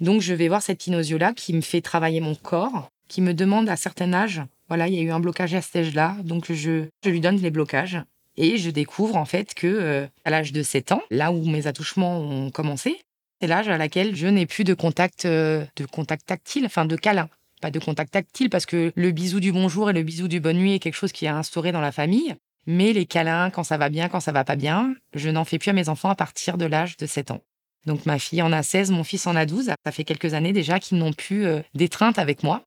Donc 0.00 0.22
je 0.22 0.34
vais 0.34 0.48
voir 0.48 0.62
cette 0.62 0.78
kinosio-là 0.78 1.32
qui 1.34 1.52
me 1.52 1.60
fait 1.60 1.80
travailler 1.80 2.20
mon 2.20 2.34
corps, 2.34 2.90
qui 3.08 3.20
me 3.20 3.34
demande 3.34 3.68
à 3.68 3.76
certain 3.76 4.12
âge, 4.12 4.42
voilà, 4.68 4.86
il 4.86 4.94
y 4.94 4.98
a 4.98 5.02
eu 5.02 5.10
un 5.10 5.20
blocage 5.20 5.52
à 5.54 5.60
cet 5.60 5.76
âge-là, 5.76 6.16
donc 6.22 6.52
je, 6.52 6.84
je 7.04 7.10
lui 7.10 7.20
donne 7.20 7.36
les 7.36 7.50
blocages. 7.50 8.00
Et 8.36 8.56
je 8.56 8.70
découvre 8.70 9.16
en 9.16 9.24
fait 9.24 9.52
que 9.52 9.66
euh, 9.66 10.06
à 10.24 10.30
l'âge 10.30 10.52
de 10.52 10.62
7 10.62 10.92
ans, 10.92 11.02
là 11.10 11.32
où 11.32 11.44
mes 11.44 11.66
attouchements 11.66 12.20
ont 12.20 12.50
commencé, 12.50 13.00
c'est 13.40 13.48
l'âge 13.48 13.68
à 13.68 13.76
laquelle 13.76 14.14
je 14.14 14.28
n'ai 14.28 14.46
plus 14.46 14.64
de 14.64 14.72
contact, 14.72 15.24
euh, 15.24 15.64
de 15.76 15.84
contact 15.86 16.24
tactile, 16.26 16.66
enfin 16.66 16.84
de 16.84 16.94
câlin. 16.94 17.28
pas 17.60 17.72
de 17.72 17.80
contact 17.80 18.12
tactile 18.12 18.48
parce 18.48 18.64
que 18.64 18.92
le 18.94 19.10
bisou 19.10 19.40
du 19.40 19.50
bonjour 19.50 19.90
et 19.90 19.92
le 19.92 20.04
bisou 20.04 20.28
du 20.28 20.38
bonne 20.40 20.58
nuit 20.58 20.74
est 20.74 20.78
quelque 20.78 20.94
chose 20.94 21.12
qui 21.12 21.26
est 21.26 21.28
instauré 21.28 21.72
dans 21.72 21.80
la 21.80 21.92
famille. 21.92 22.36
Mais 22.66 22.92
les 22.92 23.06
câlins, 23.06 23.50
quand 23.50 23.64
ça 23.64 23.76
va 23.76 23.88
bien, 23.88 24.08
quand 24.08 24.20
ça 24.20 24.32
va 24.32 24.44
pas 24.44 24.56
bien, 24.56 24.94
je 25.14 25.30
n'en 25.30 25.44
fais 25.44 25.58
plus 25.58 25.70
à 25.70 25.72
mes 25.72 25.88
enfants 25.88 26.10
à 26.10 26.14
partir 26.14 26.58
de 26.58 26.66
l'âge 26.66 26.96
de 26.96 27.06
7 27.06 27.32
ans. 27.32 27.40
Donc 27.86 28.06
ma 28.06 28.18
fille 28.18 28.42
en 28.42 28.52
a 28.52 28.62
16, 28.62 28.90
mon 28.90 29.04
fils 29.04 29.26
en 29.26 29.36
a 29.36 29.46
12. 29.46 29.70
Ça 29.84 29.92
fait 29.92 30.04
quelques 30.04 30.34
années 30.34 30.52
déjà 30.52 30.78
qu'ils 30.78 30.98
n'ont 30.98 31.12
plus 31.12 31.46
euh, 31.46 31.60
d'étreinte 31.74 32.18
avec 32.18 32.42
moi. 32.42 32.62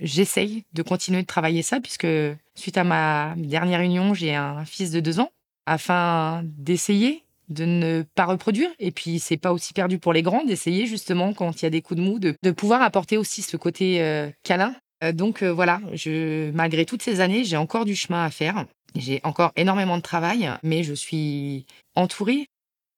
J'essaye 0.00 0.64
de 0.74 0.82
continuer 0.82 1.22
de 1.22 1.26
travailler 1.26 1.62
ça 1.62 1.80
puisque 1.80 2.06
suite 2.54 2.76
à 2.76 2.84
ma 2.84 3.34
dernière 3.36 3.80
union, 3.80 4.12
j'ai 4.14 4.34
un 4.34 4.64
fils 4.64 4.90
de 4.90 5.00
2 5.00 5.20
ans 5.20 5.30
afin 5.64 6.42
d'essayer 6.44 7.24
de 7.48 7.64
ne 7.64 8.04
pas 8.14 8.26
reproduire. 8.26 8.68
Et 8.78 8.90
puis, 8.90 9.18
c'est 9.20 9.36
pas 9.36 9.52
aussi 9.52 9.72
perdu 9.72 9.98
pour 9.98 10.12
les 10.12 10.22
grands 10.22 10.44
d'essayer 10.44 10.86
justement 10.86 11.32
quand 11.32 11.62
il 11.62 11.64
y 11.64 11.66
a 11.66 11.70
des 11.70 11.80
coups 11.80 11.98
de 11.98 12.04
mou 12.04 12.18
de, 12.18 12.34
pouvoir 12.50 12.82
apporter 12.82 13.16
aussi 13.16 13.42
ce 13.42 13.56
côté 13.56 14.02
euh, 14.02 14.28
câlin. 14.42 14.74
Euh, 15.02 15.12
donc 15.12 15.42
voilà, 15.42 15.80
je, 15.94 16.50
malgré 16.50 16.84
toutes 16.84 17.02
ces 17.02 17.20
années, 17.20 17.44
j'ai 17.44 17.56
encore 17.56 17.84
du 17.84 17.94
chemin 17.94 18.24
à 18.24 18.30
faire. 18.30 18.66
J'ai 18.94 19.20
encore 19.24 19.52
énormément 19.56 19.96
de 19.96 20.02
travail, 20.02 20.50
mais 20.62 20.82
je 20.82 20.94
suis 20.94 21.66
entourée. 21.94 22.48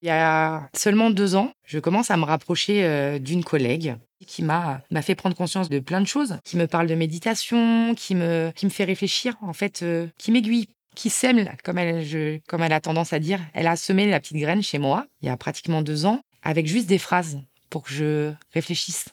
Il 0.02 0.06
y 0.06 0.10
a 0.10 0.68
seulement 0.74 1.10
deux 1.10 1.34
ans, 1.34 1.50
je 1.64 1.78
commence 1.78 2.10
à 2.10 2.16
me 2.16 2.24
rapprocher 2.24 2.84
euh, 2.84 3.18
d'une 3.18 3.42
collègue 3.42 3.96
qui 4.26 4.42
m'a 4.42 4.82
fait 5.02 5.14
prendre 5.14 5.36
conscience 5.36 5.68
de 5.68 5.80
plein 5.80 6.00
de 6.00 6.06
choses, 6.06 6.38
qui 6.44 6.56
me 6.56 6.66
parle 6.66 6.86
de 6.86 6.94
méditation, 6.94 7.94
qui 7.94 8.14
me 8.14 8.52
qui 8.54 8.66
me 8.66 8.70
fait 8.70 8.84
réfléchir 8.84 9.36
en 9.40 9.52
fait, 9.52 9.82
euh, 9.82 10.06
qui 10.18 10.30
m'aiguille, 10.32 10.68
qui 10.94 11.10
sème 11.10 11.48
comme 11.64 11.78
elle 11.78 12.40
comme 12.48 12.62
elle 12.62 12.72
a 12.72 12.80
tendance 12.80 13.12
à 13.12 13.18
dire. 13.18 13.40
Elle 13.54 13.66
a 13.66 13.76
semé 13.76 14.08
la 14.08 14.20
petite 14.20 14.36
graine 14.36 14.62
chez 14.62 14.78
moi 14.78 15.06
il 15.22 15.26
y 15.26 15.30
a 15.30 15.36
pratiquement 15.36 15.82
deux 15.82 16.06
ans 16.06 16.20
avec 16.42 16.66
juste 16.66 16.86
des 16.86 16.98
phrases 16.98 17.40
pour 17.70 17.82
que 17.82 17.92
je 17.92 18.32
réfléchisse. 18.54 19.06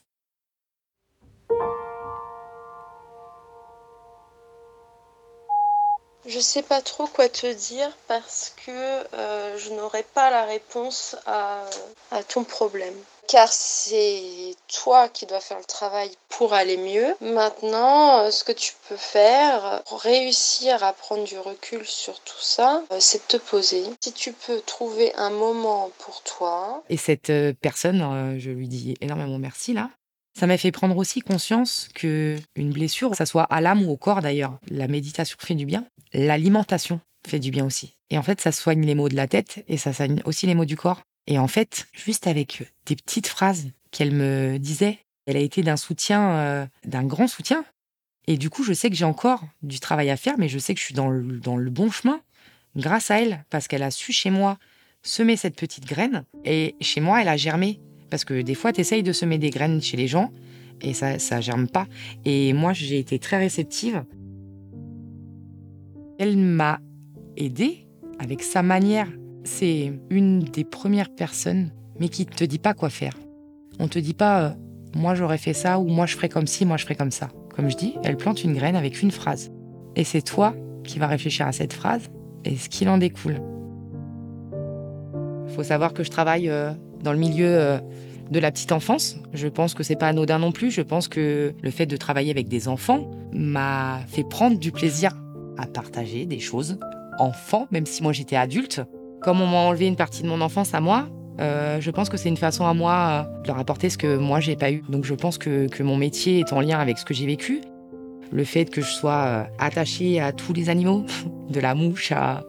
Je 6.27 6.39
sais 6.39 6.63
pas 6.63 6.81
trop 6.81 7.05
quoi 7.05 7.29
te 7.29 7.51
dire 7.53 7.95
parce 8.07 8.53
que 8.65 8.71
euh, 8.71 9.57
je 9.57 9.69
n'aurai 9.71 10.03
pas 10.03 10.31
la 10.31 10.45
réponse 10.45 11.15
à, 11.27 11.63
ton 12.29 12.43
problème. 12.43 12.95
Car 13.27 13.51
c'est 13.51 14.55
toi 14.67 15.09
qui 15.09 15.25
dois 15.25 15.39
faire 15.39 15.57
le 15.57 15.65
travail 15.65 16.11
pour 16.29 16.53
aller 16.53 16.77
mieux. 16.77 17.15
Maintenant, 17.21 18.19
euh, 18.19 18.31
ce 18.31 18.43
que 18.43 18.51
tu 18.51 18.73
peux 18.87 18.95
faire 18.95 19.83
pour 19.87 19.99
réussir 19.99 20.83
à 20.83 20.93
prendre 20.93 21.23
du 21.23 21.37
recul 21.37 21.85
sur 21.85 22.19
tout 22.21 22.41
ça, 22.41 22.83
euh, 22.91 22.97
c'est 22.99 23.19
de 23.19 23.37
te 23.37 23.43
poser. 23.43 23.83
Si 24.01 24.13
tu 24.13 24.31
peux 24.31 24.61
trouver 24.61 25.13
un 25.15 25.31
moment 25.31 25.91
pour 25.99 26.21
toi. 26.21 26.83
Et 26.89 26.97
cette 26.97 27.31
personne, 27.61 28.39
je 28.39 28.49
lui 28.49 28.67
dis 28.67 28.95
énormément 29.01 29.37
merci 29.37 29.73
là. 29.73 29.89
Ça 30.37 30.47
m'a 30.47 30.57
fait 30.57 30.71
prendre 30.71 30.97
aussi 30.97 31.21
conscience 31.21 31.89
que 31.93 32.35
une 32.55 32.71
blessure, 32.71 33.15
ça 33.15 33.25
soit 33.25 33.43
à 33.43 33.61
l'âme 33.61 33.83
ou 33.83 33.91
au 33.91 33.97
corps 33.97 34.21
d'ailleurs, 34.21 34.59
la 34.69 34.87
méditation 34.89 35.37
fait 35.39 35.55
du 35.55 35.65
bien, 35.65 35.85
l'alimentation 36.13 36.99
fait 37.25 37.39
du 37.39 37.51
bien 37.51 37.65
aussi. 37.65 37.95
Et 38.09 38.17
en 38.17 38.23
fait, 38.23 38.41
ça 38.41 38.51
soigne 38.51 38.85
les 38.85 38.95
maux 38.95 39.07
de 39.07 39.15
la 39.15 39.27
tête 39.27 39.63
et 39.67 39.77
ça 39.77 39.93
soigne 39.93 40.21
aussi 40.25 40.45
les 40.45 40.53
maux 40.53 40.65
du 40.65 40.75
corps. 40.75 41.01
Et 41.27 41.39
en 41.39 41.47
fait, 41.47 41.87
juste 41.93 42.27
avec 42.27 42.63
des 42.85 42.95
petites 42.97 43.27
phrases 43.27 43.67
qu'elle 43.91 44.11
me 44.11 44.57
disait, 44.57 44.99
elle 45.25 45.37
a 45.37 45.39
été 45.39 45.63
d'un 45.63 45.77
soutien, 45.77 46.31
euh, 46.31 46.65
d'un 46.83 47.03
grand 47.03 47.27
soutien. 47.27 47.63
Et 48.27 48.37
du 48.37 48.49
coup, 48.49 48.63
je 48.63 48.73
sais 48.73 48.89
que 48.89 48.95
j'ai 48.95 49.05
encore 49.05 49.43
du 49.63 49.79
travail 49.79 50.09
à 50.09 50.17
faire, 50.17 50.35
mais 50.37 50.49
je 50.49 50.59
sais 50.59 50.73
que 50.73 50.79
je 50.79 50.85
suis 50.85 50.93
dans 50.93 51.09
le, 51.09 51.39
dans 51.39 51.57
le 51.57 51.71
bon 51.71 51.89
chemin 51.89 52.19
grâce 52.75 53.09
à 53.09 53.21
elle, 53.21 53.45
parce 53.49 53.67
qu'elle 53.67 53.83
a 53.83 53.91
su 53.91 54.11
chez 54.11 54.31
moi 54.31 54.57
semer 55.01 55.37
cette 55.37 55.55
petite 55.55 55.85
graine. 55.85 56.25
Et 56.43 56.75
chez 56.81 56.99
moi, 56.99 57.21
elle 57.21 57.29
a 57.29 57.37
germé. 57.37 57.79
Parce 58.09 58.25
que 58.25 58.41
des 58.41 58.55
fois, 58.55 58.71
tu 58.71 58.81
essayes 58.81 59.03
de 59.03 59.11
semer 59.11 59.37
des 59.37 59.49
graines 59.49 59.81
chez 59.81 59.97
les 59.97 60.07
gens 60.07 60.31
et 60.81 60.93
ça, 60.93 61.19
ça 61.19 61.41
germe 61.41 61.67
pas. 61.67 61.87
Et 62.25 62.53
moi, 62.53 62.73
j'ai 62.73 62.99
été 62.99 63.19
très 63.19 63.37
réceptive. 63.37 64.03
Elle 66.19 66.37
m'a 66.37 66.79
aidée 67.37 67.87
avec 68.19 68.43
sa 68.43 68.63
manière. 68.63 69.07
C'est 69.43 69.93
une 70.09 70.39
des 70.39 70.63
premières 70.63 71.13
personnes, 71.13 71.71
mais 71.99 72.09
qui 72.09 72.25
te 72.25 72.43
dit 72.43 72.59
pas 72.59 72.73
quoi 72.73 72.89
faire. 72.89 73.13
On 73.79 73.87
te 73.87 73.99
dit 73.99 74.13
pas, 74.13 74.41
euh, 74.41 74.49
moi 74.95 75.15
j'aurais 75.15 75.37
fait 75.37 75.53
ça 75.53 75.79
ou 75.79 75.87
moi 75.87 76.05
je 76.05 76.15
ferais 76.15 76.29
comme 76.29 76.47
ci, 76.47 76.65
moi 76.65 76.77
je 76.77 76.83
ferais 76.83 76.95
comme 76.95 77.11
ça. 77.11 77.29
Comme 77.55 77.69
je 77.69 77.75
dis, 77.75 77.95
elle 78.03 78.17
plante 78.17 78.43
une 78.43 78.53
graine 78.53 78.75
avec 78.75 79.01
une 79.01 79.11
phrase. 79.11 79.51
Et 79.95 80.03
c'est 80.03 80.21
toi 80.21 80.55
qui 80.83 80.99
vas 80.99 81.07
réfléchir 81.07 81.45
à 81.45 81.51
cette 81.51 81.73
phrase 81.73 82.09
et 82.43 82.55
ce 82.55 82.69
qu'il 82.69 82.89
en 82.89 82.97
découle. 82.97 83.41
Il 85.47 85.53
faut 85.53 85.63
savoir 85.63 85.93
que 85.93 86.03
je 86.03 86.09
travaille 86.09 86.49
euh, 86.49 86.71
dans 87.05 87.13
le 87.13 87.19
milieu 87.19 87.47
euh, 87.47 87.77
de 88.31 88.39
la 88.39 88.51
petite 88.51 88.73
enfance. 88.73 89.17
Je 89.33 89.47
pense 89.47 89.73
que 89.73 89.83
c'est 89.83 89.95
pas 89.95 90.07
anodin 90.07 90.39
non 90.39 90.51
plus. 90.51 90.71
Je 90.71 90.81
pense 90.81 91.07
que 91.07 91.53
le 91.61 91.71
fait 91.71 91.85
de 91.85 91.95
travailler 91.95 92.31
avec 92.31 92.49
des 92.49 92.67
enfants 92.67 93.09
m'a 93.31 93.99
fait 94.07 94.27
prendre 94.27 94.59
du 94.59 94.71
plaisir 94.71 95.11
à 95.57 95.67
partager 95.67 96.25
des 96.25 96.39
choses 96.39 96.77
enfants, 97.19 97.67
même 97.71 97.85
si 97.85 98.03
moi 98.03 98.11
j'étais 98.11 98.35
adulte. 98.35 98.81
Comme 99.21 99.39
on 99.39 99.47
m'a 99.47 99.57
enlevé 99.57 99.85
une 99.87 99.95
partie 99.95 100.23
de 100.23 100.27
mon 100.27 100.41
enfance 100.41 100.73
à 100.73 100.81
moi, 100.81 101.07
euh, 101.39 101.79
je 101.79 101.91
pense 101.91 102.09
que 102.09 102.17
c'est 102.17 102.29
une 102.29 102.37
façon 102.37 102.65
à 102.65 102.73
moi 102.73 103.29
de 103.43 103.47
leur 103.47 103.59
apporter 103.59 103.89
ce 103.89 103.97
que 103.97 104.17
moi 104.17 104.39
j'ai 104.39 104.55
pas 104.55 104.71
eu. 104.71 104.83
Donc 104.89 105.05
je 105.05 105.13
pense 105.13 105.37
que, 105.37 105.67
que 105.67 105.83
mon 105.83 105.95
métier 105.95 106.39
est 106.39 106.51
en 106.51 106.59
lien 106.59 106.79
avec 106.79 106.97
ce 106.97 107.05
que 107.05 107.13
j'ai 107.13 107.25
vécu. 107.25 107.61
Le 108.31 108.43
fait 108.43 108.65
que 108.65 108.81
je 108.81 108.89
sois 108.89 109.47
attachée 109.59 110.19
à 110.19 110.31
tous 110.31 110.53
les 110.53 110.69
animaux, 110.69 111.05
de 111.49 111.59
la 111.59 111.75
mouche 111.75 112.11
à, 112.11 112.43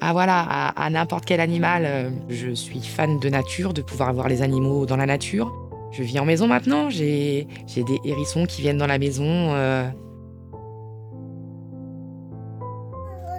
ah 0.00 0.12
voilà, 0.12 0.68
à, 0.76 0.90
n'importe 0.90 1.24
quel 1.24 1.40
animal. 1.40 1.84
Euh, 1.86 2.10
je 2.28 2.50
suis 2.50 2.80
fan 2.80 3.18
de 3.18 3.28
nature, 3.28 3.72
de 3.72 3.82
pouvoir 3.82 4.12
voir 4.12 4.28
les 4.28 4.42
animaux 4.42 4.86
dans 4.86 4.96
la 4.96 5.06
nature. 5.06 5.52
Je 5.92 6.02
vis 6.02 6.18
en 6.18 6.24
maison 6.24 6.48
maintenant, 6.48 6.90
j'ai 6.90 7.46
des 7.76 8.00
hérissons 8.04 8.46
qui 8.46 8.62
viennent 8.62 8.78
dans 8.78 8.86
la 8.86 8.98
maison. 8.98 9.24
Euh. 9.54 9.88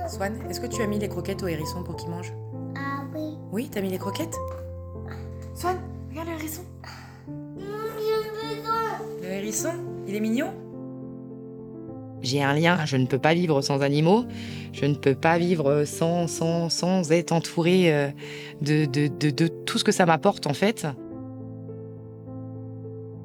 Swan, 0.08 0.34
est-ce 0.50 0.62
que 0.62 0.68
tu 0.68 0.82
as 0.82 0.88
mis 0.88 0.98
les 0.98 1.10
croquettes 1.10 1.44
aux 1.44 1.48
hérissons 1.48 1.84
pour 1.84 1.98
qu'ils 1.98 2.10
mangent? 2.10 2.34
Ah 2.78 3.04
oui. 3.14 3.38
Oui, 3.52 3.70
t'as 3.72 3.82
mis 3.82 3.90
les 3.90 3.98
croquettes? 3.98 4.38
Swan, 5.54 5.78
regarde 6.10 6.30
le 6.30 6.34
hérisson. 6.36 6.62
Le 9.22 9.28
hérisson, 9.28 9.74
il 10.08 10.16
est 10.16 10.20
mignon? 10.20 10.54
J'ai 12.26 12.44
un 12.44 12.54
lien, 12.54 12.86
je 12.86 12.98
ne 12.98 13.06
peux 13.06 13.20
pas 13.20 13.34
vivre 13.34 13.62
sans 13.62 13.82
animaux, 13.82 14.26
je 14.74 14.86
ne 14.86 14.96
peux 14.96 15.16
pas 15.16 15.38
vivre 15.38 15.86
sans, 15.86 16.28
sans, 16.28 16.70
sans 16.70 17.12
être 17.12 17.32
entouré 17.32 17.94
euh, 17.94 18.10
de, 18.62 18.86
de, 18.86 19.08
de, 19.08 19.48
tout 19.48 19.78
ce 19.78 19.84
que 19.84 19.92
ça 19.92 20.06
m'apporte 20.06 20.48
en 20.48 20.54
fait. 20.54 20.88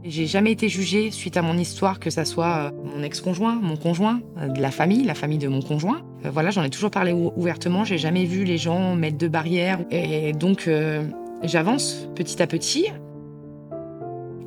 J'ai 0.04 0.26
jamais 0.26 0.52
été 0.52 0.68
jugée 0.68 1.10
suite 1.10 1.36
à 1.36 1.42
mon 1.42 1.58
histoire, 1.58 2.00
que 2.00 2.08
ça 2.08 2.24
soit 2.24 2.56
euh, 2.56 2.70
mon 2.84 3.02
ex-conjoint, 3.02 3.58
mon 3.60 3.76
conjoint, 3.76 4.20
euh, 4.38 4.48
de 4.48 4.60
la 4.60 4.70
famille, 4.70 5.04
la 5.04 5.14
famille 5.14 5.38
de 5.38 5.48
mon 5.48 5.60
conjoint. 5.60 6.02
Voilà, 6.24 6.50
j'en 6.50 6.62
ai 6.62 6.70
toujours 6.70 6.90
parlé 6.90 7.12
ouvertement. 7.12 7.84
J'ai 7.84 7.98
jamais 7.98 8.26
vu 8.26 8.44
les 8.44 8.58
gens 8.58 8.94
mettre 8.94 9.16
de 9.16 9.28
barrières. 9.28 9.80
Et 9.90 10.34
donc, 10.34 10.68
j'avance 11.42 12.06
petit 12.14 12.42
à 12.42 12.46
petit. 12.46 12.88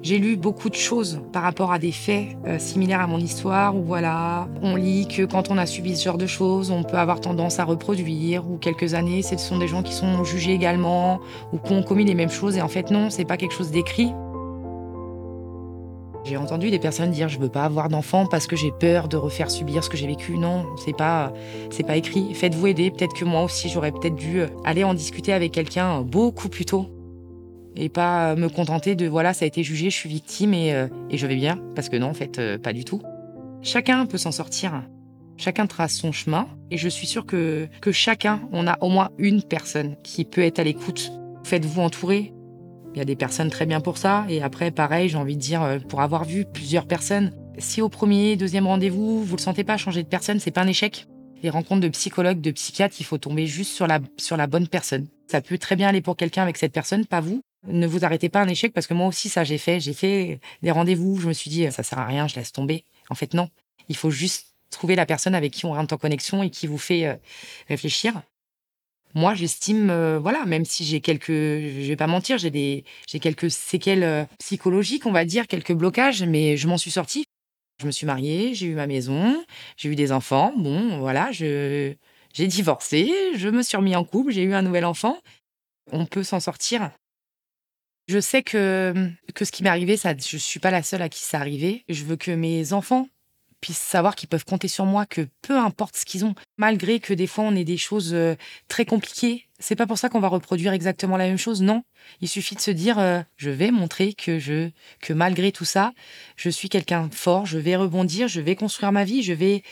J'ai 0.04 0.20
lu 0.20 0.36
beaucoup 0.36 0.70
de 0.70 0.76
choses 0.76 1.22
par 1.32 1.44
rapport 1.44 1.72
à 1.72 1.80
des 1.80 1.94
faits 1.94 2.36
euh, 2.46 2.60
similaires 2.60 3.00
à 3.00 3.08
mon 3.08 3.20
histoire, 3.20 3.74
où 3.74 3.84
voilà, 3.84 4.50
on 4.62 4.76
lit 4.76 5.08
que 5.08 5.22
quand 5.24 5.50
on 5.50 5.58
a 5.58 5.66
subi 5.66 5.96
ce 5.96 6.04
genre 6.04 6.18
de 6.18 6.28
choses, 6.28 6.72
on 6.72 6.84
peut 6.84 6.98
avoir 6.98 7.22
tendance 7.22 7.60
à 7.60 7.64
reproduire, 7.64 8.46
ou 8.52 8.58
quelques 8.58 8.96
années, 8.96 9.22
ce 9.22 9.38
sont 9.38 9.60
des 9.60 9.70
gens 9.70 9.82
qui 9.82 9.94
sont 9.94 10.26
jugés 10.26 10.52
également, 10.52 11.22
ou 11.54 11.58
qui 11.58 11.72
ont 11.72 11.84
commis 11.84 12.04
les 12.04 12.16
mêmes 12.16 12.30
choses, 12.30 12.58
et 12.58 12.62
en 12.62 12.68
fait 12.68 12.92
non, 12.92 13.10
c'est 13.10 13.24
pas 13.24 13.38
quelque 13.38 13.54
chose 13.54 13.72
d'écrit. 13.72 14.12
J'ai 16.26 16.36
entendu 16.36 16.70
des 16.70 16.80
personnes 16.80 17.12
dire 17.12 17.30
je 17.30 17.40
veux 17.40 17.48
pas 17.48 17.64
avoir 17.64 17.88
d'enfants 17.88 18.26
parce 18.26 18.46
que 18.46 18.58
j'ai 18.58 18.72
peur 18.72 19.08
de 19.08 19.16
refaire 19.16 19.50
subir 19.50 19.86
ce 19.86 19.90
que 19.90 19.96
j'ai 19.96 20.08
vécu. 20.08 20.38
Non, 20.38 20.66
c'est 20.84 20.96
pas 20.96 21.34
c'est 21.70 21.84
pas 21.86 21.98
écrit. 21.98 22.34
Faites-vous 22.34 22.68
aider. 22.68 22.92
Peut-être 22.92 23.14
que 23.14 23.26
moi 23.26 23.44
aussi 23.44 23.68
j'aurais 23.68 23.92
peut-être 23.92 24.16
dû 24.16 24.42
aller 24.64 24.86
en 24.86 24.94
discuter 24.94 25.34
avec 25.34 25.52
quelqu'un 25.52 26.02
beaucoup 26.02 26.48
plus 26.48 26.64
tôt 26.64 26.88
et 27.76 27.90
pas 27.90 28.36
me 28.36 28.50
contenter 28.50 28.96
de 28.96 29.08
voilà, 29.08 29.34
ça 29.34 29.46
a 29.46 29.48
été 29.48 29.64
jugé, 29.64 29.90
je 29.90 29.96
suis 29.96 30.10
victime 30.10 30.54
et, 30.54 30.74
euh, 30.74 30.88
et 31.10 31.18
je 31.18 31.28
vais 31.28 31.36
bien. 31.36 31.60
Parce 31.76 31.90
que 31.90 31.98
non, 31.98 32.08
en 32.08 32.14
fait, 32.14 32.40
euh, 32.40 32.58
pas 32.58 32.74
du 32.74 32.86
tout. 32.86 33.02
Chacun 33.62 34.06
peut 34.06 34.18
s'en 34.18 34.32
sortir. 34.32 34.84
Chacun 35.38 35.66
trace 35.66 35.94
son 35.94 36.12
chemin. 36.12 36.48
Et 36.70 36.78
je 36.78 36.90
suis 36.90 37.08
sûre 37.08 37.26
que, 37.26 37.68
que 37.82 37.92
chacun, 37.92 38.42
on 38.52 38.68
a 38.68 38.78
au 38.82 38.90
moins 38.90 39.10
une 39.18 39.42
personne 39.42 39.96
qui 40.04 40.26
peut 40.26 40.42
être 40.42 40.60
à 40.60 40.64
l'écoute. 40.64 41.12
Faites-vous 41.44 41.82
entourer. 41.82 42.34
Il 42.94 43.00
y 43.00 43.02
a 43.02 43.06
des 43.06 43.16
personnes 43.16 43.50
très 43.50 43.66
bien 43.66 43.82
pour 43.82 43.98
ça. 43.98 44.26
Et 44.30 44.44
après, 44.44 44.70
pareil, 44.70 45.10
j'ai 45.10 45.18
envie 45.18 45.36
de 45.36 45.42
dire, 45.42 45.64
euh, 45.64 45.80
pour 45.80 46.02
avoir 46.02 46.26
vu 46.26 46.46
plusieurs 46.46 46.86
personnes, 46.86 47.32
si 47.58 47.82
au 47.82 47.90
premier, 47.90 48.36
deuxième 48.36 48.68
rendez-vous, 48.68 49.24
vous 49.24 49.36
le 49.36 49.42
sentez 49.42 49.64
pas 49.64 49.78
changer 49.78 50.04
de 50.04 50.08
personne, 50.08 50.40
c'est 50.40 50.52
pas 50.52 50.62
un 50.62 50.68
échec. 50.68 51.08
Les 51.42 51.50
rencontres 51.50 51.82
de 51.82 51.90
psychologues, 51.90 52.40
de 52.40 52.52
psychiatres, 52.52 52.96
il 53.00 53.04
faut 53.04 53.18
tomber 53.18 53.48
juste 53.48 53.72
sur 53.72 53.86
la, 53.86 54.00
sur 54.18 54.38
la 54.38 54.48
bonne 54.48 54.68
personne. 54.68 55.08
Ça 55.28 55.42
peut 55.42 55.58
très 55.58 55.76
bien 55.76 55.90
aller 55.90 56.02
pour 56.02 56.16
quelqu'un 56.16 56.44
avec 56.44 56.58
cette 56.58 56.72
personne, 56.72 57.06
pas 57.06 57.20
vous. 57.20 57.42
Ne 57.68 57.88
vous 57.88 58.04
arrêtez 58.04 58.30
pas 58.30 58.42
un 58.42 58.48
échec 58.48 58.74
parce 58.74 58.88
que 58.88 58.94
moi 58.94 59.08
aussi 59.08 59.30
ça 59.30 59.44
j'ai 59.44 59.58
fait. 59.58 59.80
J'ai 59.80 59.94
fait 59.94 60.40
des 60.62 60.72
rendez-vous. 60.72 61.20
Je 61.20 61.28
me 61.28 61.34
suis 61.34 61.50
dit 61.50 61.72
ça 61.72 61.84
sert 61.84 62.00
à 62.00 62.06
rien, 62.06 62.28
je 62.28 62.36
laisse 62.36 62.52
tomber. 62.52 62.86
En 63.10 63.16
fait 63.16 63.34
non. 63.34 63.50
Il 63.90 63.96
faut 63.96 64.12
juste 64.12 64.54
trouver 64.74 64.96
la 64.96 65.06
personne 65.06 65.36
avec 65.36 65.54
qui 65.54 65.66
on 65.66 65.74
rentre 65.74 65.94
en 65.94 65.98
connexion 65.98 66.44
et 66.44 66.50
qui 66.50 66.68
vous 66.68 66.78
fait 66.78 67.06
euh, 67.06 67.16
réfléchir. 67.70 68.22
Moi, 69.16 69.36
j'estime, 69.36 69.92
euh, 69.92 70.20
voilà, 70.20 70.46
même 70.46 70.66
si 70.66 70.84
j'ai 70.84 71.00
quelques, 71.00 71.28
je 71.32 71.88
vais 71.88 71.96
pas 71.96 72.08
mentir, 72.08 72.40
j'ai 72.40 72.50
des, 72.50 72.84
j'ai 73.08 73.20
quelques 73.20 73.52
séquelles 73.52 74.04
euh, 74.04 74.26
psychologiques, 74.40 75.06
on 75.06 75.12
va 75.12 75.24
dire, 75.24 75.48
quelques 75.48 75.74
blocages, 75.74 76.24
mais 76.24 76.58
je 76.58 76.68
m'en 76.68 76.80
suis 76.80 76.90
sortie. 76.90 77.26
Je 77.80 77.86
me 77.86 77.92
suis 77.92 78.08
mariée, 78.08 78.56
j'ai 78.56 78.68
eu 78.68 78.76
ma 78.76 78.88
maison, 78.88 79.44
j'ai 79.78 79.90
eu 79.90 79.96
des 79.96 80.12
enfants. 80.12 80.54
Bon, 80.58 81.00
voilà, 81.00 81.32
je 81.32 81.94
j'ai 82.34 82.48
divorcé, 82.48 83.12
je 83.36 83.50
me 83.50 83.62
suis 83.62 83.78
remis 83.78 83.96
en 83.96 84.04
couple, 84.04 84.32
j'ai 84.32 84.42
eu 84.42 84.54
un 84.56 84.64
nouvel 84.64 84.86
enfant. 84.86 85.20
On 85.92 86.06
peut 86.06 86.24
s'en 86.24 86.40
sortir. 86.40 86.90
Je 88.08 88.20
sais 88.20 88.44
que, 88.44 88.94
que 89.34 89.46
ce 89.46 89.52
qui 89.52 89.64
m'est 89.64 89.70
arrivé, 89.70 89.98
ça, 89.98 90.14
je 90.18 90.38
suis 90.38 90.60
pas 90.60 90.72
la 90.72 90.84
seule 90.84 91.02
à 91.02 91.10
qui 91.10 91.22
ça 91.22 91.40
arrivé. 91.40 91.86
Je 91.90 92.04
veux 92.04 92.18
que 92.18 92.32
mes 92.32 92.74
enfants 92.74 93.08
puissent 93.62 93.78
savoir 93.78 94.16
qu'ils 94.16 94.28
peuvent 94.28 94.44
compter 94.44 94.68
sur 94.68 94.86
moi, 94.86 95.06
que 95.06 95.26
peu 95.42 95.58
importe 95.58 95.96
ce 95.96 96.04
qu'ils 96.04 96.26
ont, 96.26 96.36
malgré 96.58 97.00
que 97.00 97.14
des 97.14 97.28
fois 97.28 97.46
on 97.46 97.56
ait 97.56 97.64
des 97.64 97.78
choses 97.78 98.14
euh, 98.14 98.36
très 98.68 98.84
compliquées, 98.84 99.48
c'est 99.58 99.78
pas 99.78 99.88
pour 99.88 99.98
ça 99.98 100.10
qu'on 100.10 100.20
va 100.20 100.28
reproduire 100.28 100.74
exactement 100.74 101.16
la 101.16 101.28
même 101.28 101.38
chose. 101.38 101.62
Non, 101.62 101.84
il 102.20 102.28
suffit 102.28 102.56
de 102.56 102.60
se 102.60 102.72
dire, 102.72 103.00
euh, 103.00 103.22
je 103.38 103.50
vais 103.50 103.72
montrer 103.72 104.14
que 104.14 104.38
je, 104.38 104.70
que 105.00 105.14
malgré 105.14 105.54
tout 105.54 105.64
ça, 105.64 105.94
je 106.36 106.50
suis 106.50 106.68
quelqu'un 106.68 107.10
fort, 107.10 107.46
je 107.46 107.58
vais 107.58 107.78
rebondir, 107.78 108.28
je 108.28 108.42
vais 108.42 108.58
construire 108.58 108.92
ma 108.92 109.06
vie, 109.06 109.24
je 109.24 109.32
vais. 109.32 109.64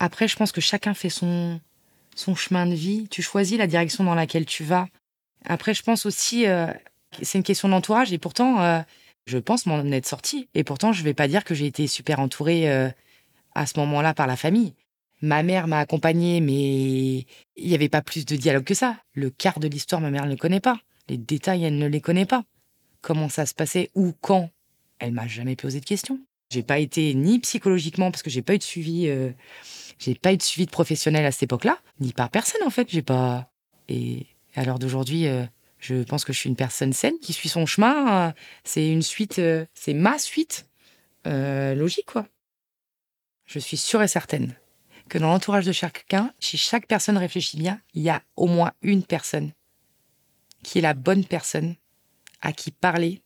Après, 0.00 0.26
je 0.26 0.34
pense 0.34 0.50
que 0.50 0.60
chacun 0.60 0.94
fait 0.94 1.10
son, 1.10 1.60
son 2.16 2.34
chemin 2.34 2.66
de 2.66 2.74
vie. 2.74 3.06
Tu 3.10 3.22
choisis 3.22 3.56
la 3.56 3.68
direction 3.68 4.02
dans 4.02 4.16
laquelle 4.16 4.46
tu 4.46 4.64
vas. 4.64 4.88
Après, 5.44 5.72
je 5.72 5.84
pense 5.84 6.04
aussi, 6.04 6.46
euh, 6.46 6.66
c'est 7.22 7.38
une 7.38 7.44
question 7.44 7.68
d'entourage 7.68 8.12
et 8.12 8.18
pourtant, 8.18 8.84
je 9.26 9.38
pense 9.38 9.66
m'en 9.66 9.84
être 9.92 10.06
sortie. 10.06 10.48
Et 10.54 10.64
pourtant, 10.64 10.92
je 10.92 11.02
vais 11.02 11.14
pas 11.14 11.28
dire 11.28 11.44
que 11.44 11.54
j'ai 11.54 11.66
été 11.66 11.86
super 11.86 12.20
entourée 12.20 12.68
à 13.54 13.66
ce 13.66 13.78
moment-là 13.80 14.14
par 14.14 14.26
la 14.26 14.36
famille. 14.36 14.74
Ma 15.22 15.42
mère 15.42 15.66
m'a 15.66 15.80
accompagnée, 15.80 16.40
mais 16.40 17.26
il 17.56 17.68
n'y 17.68 17.74
avait 17.74 17.90
pas 17.90 18.00
plus 18.00 18.24
de 18.24 18.36
dialogue 18.36 18.64
que 18.64 18.74
ça. 18.74 18.96
Le 19.12 19.28
quart 19.28 19.60
de 19.60 19.68
l'histoire, 19.68 20.00
ma 20.00 20.10
mère 20.10 20.24
ne 20.24 20.30
le 20.30 20.36
connaît 20.36 20.60
pas. 20.60 20.80
Les 21.08 21.18
détails, 21.18 21.64
elle 21.64 21.76
ne 21.76 21.86
les 21.86 22.00
connaît 22.00 22.24
pas. 22.24 22.44
Comment 23.02 23.28
ça 23.28 23.44
se 23.44 23.54
passait, 23.54 23.90
ou 23.94 24.12
quand, 24.20 24.50
elle 24.98 25.12
m'a 25.12 25.26
jamais 25.26 25.56
posé 25.56 25.80
de 25.80 25.84
questions. 25.84 26.20
J'ai 26.50 26.62
pas 26.62 26.78
été 26.78 27.14
ni 27.14 27.38
psychologiquement 27.38 28.10
parce 28.10 28.22
que 28.22 28.30
j'ai 28.30 28.42
pas 28.42 28.54
eu 28.54 28.58
de 28.58 28.62
suivi, 28.62 29.08
euh, 29.08 29.30
j'ai 29.98 30.14
pas 30.14 30.32
eu 30.32 30.36
de 30.36 30.42
suivi 30.42 30.66
de 30.66 30.70
professionnel 30.70 31.24
à 31.24 31.32
cette 31.32 31.44
époque-là, 31.44 31.78
ni 32.00 32.12
par 32.12 32.30
personne 32.30 32.62
en 32.66 32.70
fait. 32.70 32.88
J'ai 32.90 33.02
pas. 33.02 33.50
Et 33.88 34.26
à 34.56 34.64
l'heure 34.64 34.78
d'aujourd'hui, 34.78 35.26
euh, 35.26 35.44
je 35.80 36.02
pense 36.02 36.24
que 36.24 36.32
je 36.32 36.38
suis 36.38 36.48
une 36.48 36.56
personne 36.56 36.92
saine 36.92 37.18
qui 37.20 37.32
suit 37.32 37.48
son 37.48 37.66
chemin. 37.66 38.34
C'est 38.64 38.88
une 38.88 39.02
suite, 39.02 39.38
euh, 39.38 39.64
c'est 39.74 39.94
ma 39.94 40.18
suite 40.18 40.66
logique 41.24 42.06
quoi 42.06 42.26
je 43.50 43.58
suis 43.58 43.76
sûre 43.76 44.00
et 44.00 44.08
certaine 44.08 44.54
que 45.08 45.18
dans 45.18 45.26
l'entourage 45.26 45.66
de 45.66 45.72
chacun, 45.72 46.32
si 46.38 46.56
chaque 46.56 46.86
personne 46.86 47.18
réfléchit 47.18 47.56
bien, 47.56 47.80
il 47.94 48.02
y 48.02 48.08
a 48.08 48.22
au 48.36 48.46
moins 48.46 48.70
une 48.80 49.02
personne 49.02 49.50
qui 50.62 50.78
est 50.78 50.82
la 50.82 50.94
bonne 50.94 51.24
personne 51.24 51.74
à 52.42 52.52
qui 52.52 52.70
parler 52.70 53.22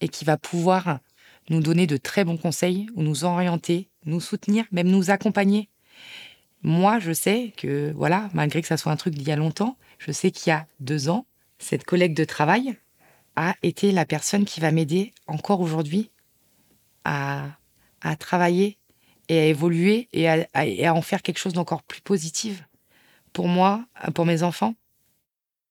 et 0.00 0.08
qui 0.08 0.24
va 0.24 0.36
pouvoir 0.36 1.00
nous 1.48 1.60
donner 1.60 1.88
de 1.88 1.96
très 1.96 2.24
bons 2.24 2.36
conseils 2.36 2.86
ou 2.94 3.02
nous 3.02 3.24
orienter, 3.24 3.88
nous 4.04 4.20
soutenir, 4.20 4.66
même 4.70 4.86
nous 4.86 5.10
accompagner. 5.10 5.68
Moi, 6.62 7.00
je 7.00 7.12
sais 7.12 7.52
que, 7.56 7.92
voilà, 7.96 8.30
malgré 8.32 8.62
que 8.62 8.68
ça 8.68 8.76
soit 8.76 8.92
un 8.92 8.96
truc 8.96 9.14
d'il 9.14 9.26
y 9.26 9.32
a 9.32 9.36
longtemps, 9.36 9.76
je 9.98 10.12
sais 10.12 10.30
qu'il 10.30 10.50
y 10.50 10.52
a 10.52 10.68
deux 10.78 11.08
ans, 11.08 11.26
cette 11.60 11.84
collègue 11.84 12.14
de 12.14 12.24
travail 12.24 12.76
a 13.36 13.54
été 13.62 13.92
la 13.92 14.04
personne 14.04 14.44
qui 14.44 14.58
va 14.58 14.72
m'aider 14.72 15.12
encore 15.28 15.60
aujourd'hui 15.60 16.10
à, 17.04 17.46
à 18.00 18.16
travailler 18.16 18.78
et 19.28 19.38
à 19.38 19.46
évoluer 19.46 20.08
et 20.12 20.28
à, 20.28 20.94
en 20.94 21.02
faire 21.02 21.22
quelque 21.22 21.38
chose 21.38 21.52
d'encore 21.52 21.84
plus 21.84 22.00
positif 22.00 22.64
pour 23.32 23.46
moi, 23.46 23.84
pour 24.14 24.26
mes 24.26 24.42
enfants. 24.42 24.74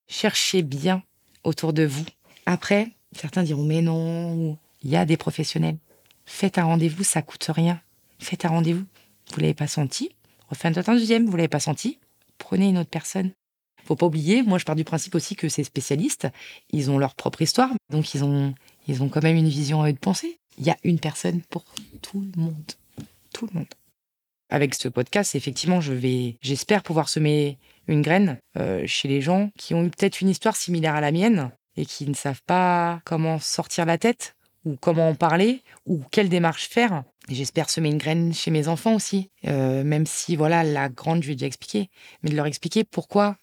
Cherchez 0.07 0.61
bien 0.61 1.03
autour 1.43 1.73
de 1.73 1.83
vous. 1.83 2.05
Après, 2.45 2.91
certains 3.11 3.43
diront 3.43 3.65
mais 3.65 3.81
non, 3.81 4.57
il 4.81 4.89
y 4.89 4.95
a 4.95 5.05
des 5.05 5.17
professionnels. 5.17 5.77
Faites 6.25 6.57
un 6.57 6.63
rendez-vous, 6.63 7.03
ça 7.03 7.21
coûte 7.21 7.49
rien. 7.49 7.81
Faites 8.19 8.45
un 8.45 8.49
rendez-vous. 8.49 8.85
Vous 9.33 9.39
l'avez 9.41 9.53
pas 9.53 9.67
senti, 9.67 10.15
refaites 10.47 10.87
un 10.87 10.93
deuxième. 10.93 11.25
Vous 11.25 11.35
l'avez 11.35 11.49
pas 11.49 11.59
senti, 11.59 11.99
prenez 12.37 12.69
une 12.69 12.77
autre 12.77 12.89
personne. 12.89 13.33
Faut 13.89 13.95
pas 13.95 14.05
oublier, 14.05 14.43
moi 14.43 14.57
je 14.57 14.65
pars 14.65 14.75
du 14.75 14.85
principe 14.85 15.15
aussi 15.15 15.35
que 15.35 15.49
ces 15.49 15.65
spécialistes, 15.65 16.27
ils 16.71 16.91
ont 16.91 16.97
leur 16.97 17.15
propre 17.15 17.41
histoire, 17.41 17.71
donc 17.91 18.13
ils 18.13 18.23
ont, 18.23 18.53
ils 18.87 19.03
ont 19.03 19.09
quand 19.09 19.23
même 19.23 19.35
une 19.35 19.49
vision 19.49 19.81
à 19.81 19.89
eux 19.89 19.93
de 19.93 19.97
penser. 19.97 20.39
Il 20.57 20.65
y 20.65 20.69
a 20.69 20.77
une 20.83 20.99
personne 20.99 21.41
pour 21.49 21.65
tout 22.01 22.21
le 22.21 22.39
monde 22.41 22.73
tout 23.33 23.47
le 23.51 23.57
monde. 23.59 23.67
Avec 24.49 24.73
ce 24.73 24.87
podcast, 24.87 25.35
effectivement, 25.35 25.79
je 25.81 25.93
vais, 25.93 26.37
j'espère 26.41 26.83
pouvoir 26.83 27.09
semer 27.09 27.57
une 27.87 28.01
graine 28.01 28.37
euh, 28.57 28.83
chez 28.87 29.07
les 29.07 29.21
gens 29.21 29.51
qui 29.57 29.73
ont 29.73 29.83
eu 29.83 29.89
peut-être 29.89 30.21
une 30.21 30.29
histoire 30.29 30.55
similaire 30.55 30.95
à 30.95 31.01
la 31.01 31.11
mienne 31.11 31.51
et 31.75 31.85
qui 31.85 32.07
ne 32.07 32.15
savent 32.15 32.41
pas 32.45 33.01
comment 33.05 33.39
sortir 33.39 33.85
la 33.85 33.97
tête 33.97 34.35
ou 34.65 34.75
comment 34.79 35.09
en 35.09 35.15
parler 35.15 35.61
ou 35.85 36.01
quelle 36.11 36.29
démarche 36.29 36.67
faire. 36.67 37.03
j'espère 37.29 37.69
semer 37.69 37.89
une 37.89 37.97
graine 37.97 38.33
chez 38.33 38.51
mes 38.51 38.67
enfants 38.67 38.95
aussi, 38.95 39.29
euh, 39.47 39.83
même 39.83 40.05
si 40.05 40.35
voilà 40.35 40.63
la 40.63 40.89
grande, 40.89 41.21
je 41.21 41.29
vais 41.29 41.35
déjà 41.35 41.47
expliquer, 41.47 41.89
mais 42.23 42.31
de 42.31 42.35
leur 42.35 42.47
expliquer 42.47 42.83
pourquoi, 42.83 43.37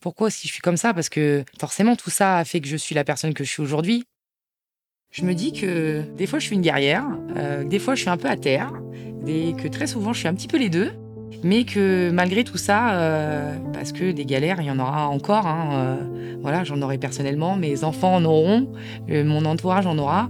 pourquoi 0.00 0.30
si 0.30 0.48
je 0.48 0.52
suis 0.52 0.62
comme 0.62 0.76
ça, 0.76 0.94
parce 0.94 1.08
que 1.08 1.44
forcément 1.58 1.96
tout 1.96 2.10
ça 2.10 2.38
a 2.38 2.44
fait 2.44 2.60
que 2.60 2.68
je 2.68 2.76
suis 2.76 2.94
la 2.94 3.04
personne 3.04 3.34
que 3.34 3.44
je 3.44 3.50
suis 3.50 3.62
aujourd'hui. 3.62 4.04
Je 5.10 5.24
me 5.24 5.34
dis 5.34 5.52
que 5.52 6.02
des 6.16 6.26
fois 6.26 6.38
je 6.38 6.46
suis 6.46 6.56
une 6.56 6.62
guerrière, 6.62 7.06
euh, 7.36 7.64
des 7.64 7.78
fois 7.78 7.94
je 7.94 8.02
suis 8.02 8.10
un 8.10 8.16
peu 8.16 8.28
à 8.28 8.36
terre, 8.36 8.72
et 9.26 9.54
que 9.54 9.68
très 9.68 9.86
souvent 9.86 10.12
je 10.12 10.20
suis 10.20 10.28
un 10.28 10.34
petit 10.34 10.48
peu 10.48 10.58
les 10.58 10.68
deux, 10.68 10.92
mais 11.42 11.64
que 11.64 12.10
malgré 12.10 12.44
tout 12.44 12.58
ça, 12.58 12.94
euh, 12.94 13.56
parce 13.72 13.92
que 13.92 14.12
des 14.12 14.26
galères, 14.26 14.60
il 14.60 14.66
y 14.66 14.70
en 14.70 14.78
aura 14.78 15.08
encore. 15.08 15.46
Hein, 15.46 15.70
euh, 15.72 16.36
voilà, 16.40 16.62
j'en 16.62 16.80
aurai 16.82 16.98
personnellement, 16.98 17.56
mes 17.56 17.84
enfants 17.84 18.14
en 18.14 18.24
auront, 18.24 18.72
mon 19.08 19.44
entourage 19.44 19.86
en 19.86 19.98
aura, 19.98 20.28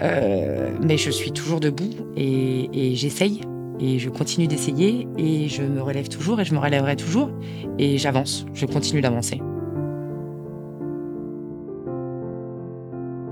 mais 0.00 0.96
je 0.96 1.10
suis 1.10 1.30
toujours 1.30 1.60
debout 1.60 1.94
et, 2.16 2.68
et 2.72 2.96
j'essaye. 2.96 3.42
Et 3.80 3.98
je 3.98 4.08
continue 4.08 4.46
d'essayer 4.46 5.08
et 5.18 5.48
je 5.48 5.62
me 5.62 5.82
relève 5.82 6.08
toujours 6.08 6.40
et 6.40 6.44
je 6.44 6.54
me 6.54 6.60
relèverai 6.60 6.96
toujours 6.96 7.30
et 7.78 7.98
j'avance, 7.98 8.46
je 8.54 8.66
continue 8.66 9.00
d'avancer. 9.00 9.40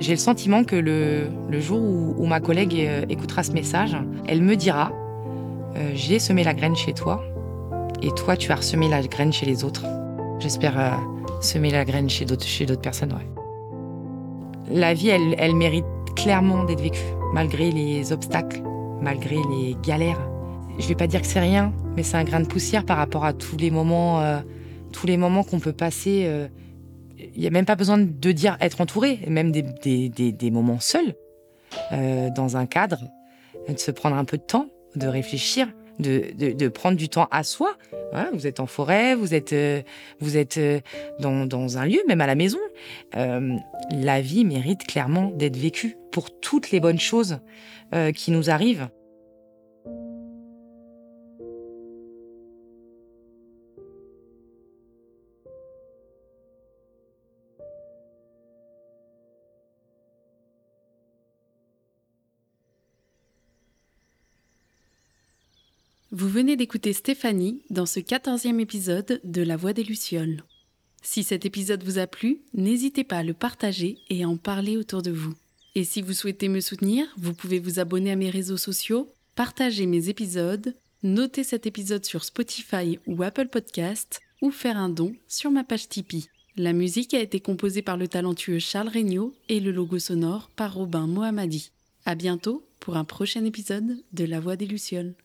J'ai 0.00 0.12
le 0.12 0.18
sentiment 0.18 0.64
que 0.64 0.74
le, 0.74 1.60
jour 1.60 1.80
où, 1.80 2.26
ma 2.26 2.40
collègue 2.40 2.74
euh, 2.80 3.04
écoutera 3.08 3.44
ce 3.44 3.52
message, 3.52 3.96
elle 4.26 4.42
me 4.42 4.56
dira 4.56 4.90
euh, 5.76 5.92
J'ai 5.94 6.18
semé 6.18 6.42
la 6.42 6.54
graine 6.54 6.74
chez 6.74 6.92
toi, 6.92 7.22
et 8.02 8.10
toi, 8.10 8.36
tu 8.36 8.50
as 8.50 8.56
ressemé 8.56 8.88
la 8.88 9.00
graine 9.02 9.32
chez 9.32 9.46
les 9.46 9.62
autres. 9.62 9.84
J'espère 10.40 10.78
euh, 10.78 10.90
semer 11.40 11.70
la 11.70 11.84
graine 11.84 12.10
chez 12.10 12.24
d'autres, 12.24 12.80
personnes. 12.80 13.14
La 14.68 14.92
vie, 14.92 15.08
elle, 15.08 15.36
elle 15.38 15.54
mérite 15.54 15.84
clairement 16.16 16.64
d'être 16.64 16.80
vécue, 16.80 16.98
malgré 17.32 17.70
les 17.70 18.12
obstacles, 18.12 18.60
malgré 19.00 19.36
les 19.36 19.76
galères. 19.84 20.31
Je 20.78 20.88
vais 20.88 20.94
pas 20.94 21.06
dire 21.06 21.20
que 21.20 21.26
c'est 21.26 21.40
rien, 21.40 21.72
mais 21.96 22.02
c'est 22.02 22.16
un 22.16 22.24
grain 22.24 22.40
de 22.40 22.46
poussière 22.46 22.84
par 22.84 22.96
rapport 22.96 23.24
à 23.24 23.32
tous 23.32 23.56
les 23.56 23.70
moments, 23.70 24.22
tous 24.92 25.06
les 25.06 25.16
moments 25.16 25.44
qu'on 25.44 25.60
peut 25.60 25.72
passer 25.72 26.48
il 27.34 27.40
n'y 27.40 27.46
a 27.46 27.50
même 27.50 27.64
pas 27.64 27.76
besoin 27.76 27.98
de 27.98 28.32
dire 28.32 28.56
être 28.60 28.80
entouré, 28.80 29.20
même 29.26 29.52
des, 29.52 30.50
moments 30.50 30.80
seuls, 30.80 31.14
euh, 31.92 32.30
dans 32.30 32.56
un 32.56 32.66
cadre, 32.66 32.98
de 33.68 33.78
se 33.78 33.90
prendre 33.90 34.16
un 34.16 34.24
peu 34.24 34.38
de 34.38 34.42
temps, 34.42 34.68
de 34.96 35.06
réfléchir, 35.06 35.68
de, 35.98 36.68
prendre 36.68 36.96
du 36.96 37.08
temps 37.08 37.28
à 37.30 37.42
soi. 37.44 37.76
vous 38.32 38.46
êtes 38.46 38.60
en 38.60 38.66
forêt, 38.66 39.14
vous 39.14 39.34
êtes, 39.34 39.52
euh, 39.52 39.82
vous 40.20 40.36
êtes 40.36 40.58
euh, 40.58 40.80
dans, 41.20 41.78
un 41.78 41.86
lieu, 41.86 42.00
même 42.08 42.20
à 42.20 42.26
la 42.26 42.34
maison. 42.34 42.58
la 43.14 44.20
vie 44.20 44.44
mérite 44.44 44.86
clairement 44.86 45.30
d'être 45.30 45.56
vécue 45.56 45.96
pour 46.10 46.40
toutes 46.40 46.70
les 46.70 46.80
bonnes 46.80 47.00
choses 47.00 47.38
qui 48.14 48.30
nous 48.30 48.48
arrivent. 48.50 48.88
Vous 66.22 66.28
venez 66.28 66.54
d'écouter 66.54 66.92
Stéphanie 66.92 67.64
dans 67.68 67.84
ce 67.84 67.98
quatorzième 67.98 68.60
épisode 68.60 69.20
de 69.24 69.42
La 69.42 69.56
Voix 69.56 69.72
des 69.72 69.82
Lucioles. 69.82 70.44
Si 71.02 71.24
cet 71.24 71.44
épisode 71.46 71.82
vous 71.82 71.98
a 71.98 72.06
plu, 72.06 72.42
n'hésitez 72.54 73.02
pas 73.02 73.16
à 73.16 73.22
le 73.24 73.34
partager 73.34 73.98
et 74.08 74.22
à 74.22 74.28
en 74.28 74.36
parler 74.36 74.76
autour 74.76 75.02
de 75.02 75.10
vous. 75.10 75.34
Et 75.74 75.82
si 75.82 76.00
vous 76.00 76.12
souhaitez 76.12 76.48
me 76.48 76.60
soutenir, 76.60 77.08
vous 77.16 77.34
pouvez 77.34 77.58
vous 77.58 77.80
abonner 77.80 78.12
à 78.12 78.16
mes 78.16 78.30
réseaux 78.30 78.56
sociaux, 78.56 79.12
partager 79.34 79.86
mes 79.86 80.10
épisodes, 80.10 80.76
noter 81.02 81.42
cet 81.42 81.66
épisode 81.66 82.04
sur 82.04 82.22
Spotify 82.22 83.00
ou 83.08 83.24
Apple 83.24 83.48
Podcast 83.48 84.20
ou 84.42 84.52
faire 84.52 84.76
un 84.76 84.90
don 84.90 85.16
sur 85.26 85.50
ma 85.50 85.64
page 85.64 85.88
Tipeee. 85.88 86.28
La 86.56 86.72
musique 86.72 87.14
a 87.14 87.20
été 87.20 87.40
composée 87.40 87.82
par 87.82 87.96
le 87.96 88.06
talentueux 88.06 88.60
Charles 88.60 88.90
Regnault 88.94 89.34
et 89.48 89.58
le 89.58 89.72
logo 89.72 89.98
sonore 89.98 90.50
par 90.54 90.74
Robin 90.74 91.08
Mohammadi. 91.08 91.72
À 92.04 92.14
bientôt 92.14 92.64
pour 92.78 92.96
un 92.96 93.04
prochain 93.04 93.44
épisode 93.44 93.96
de 94.12 94.24
La 94.24 94.38
Voix 94.38 94.54
des 94.54 94.66
Lucioles. 94.66 95.16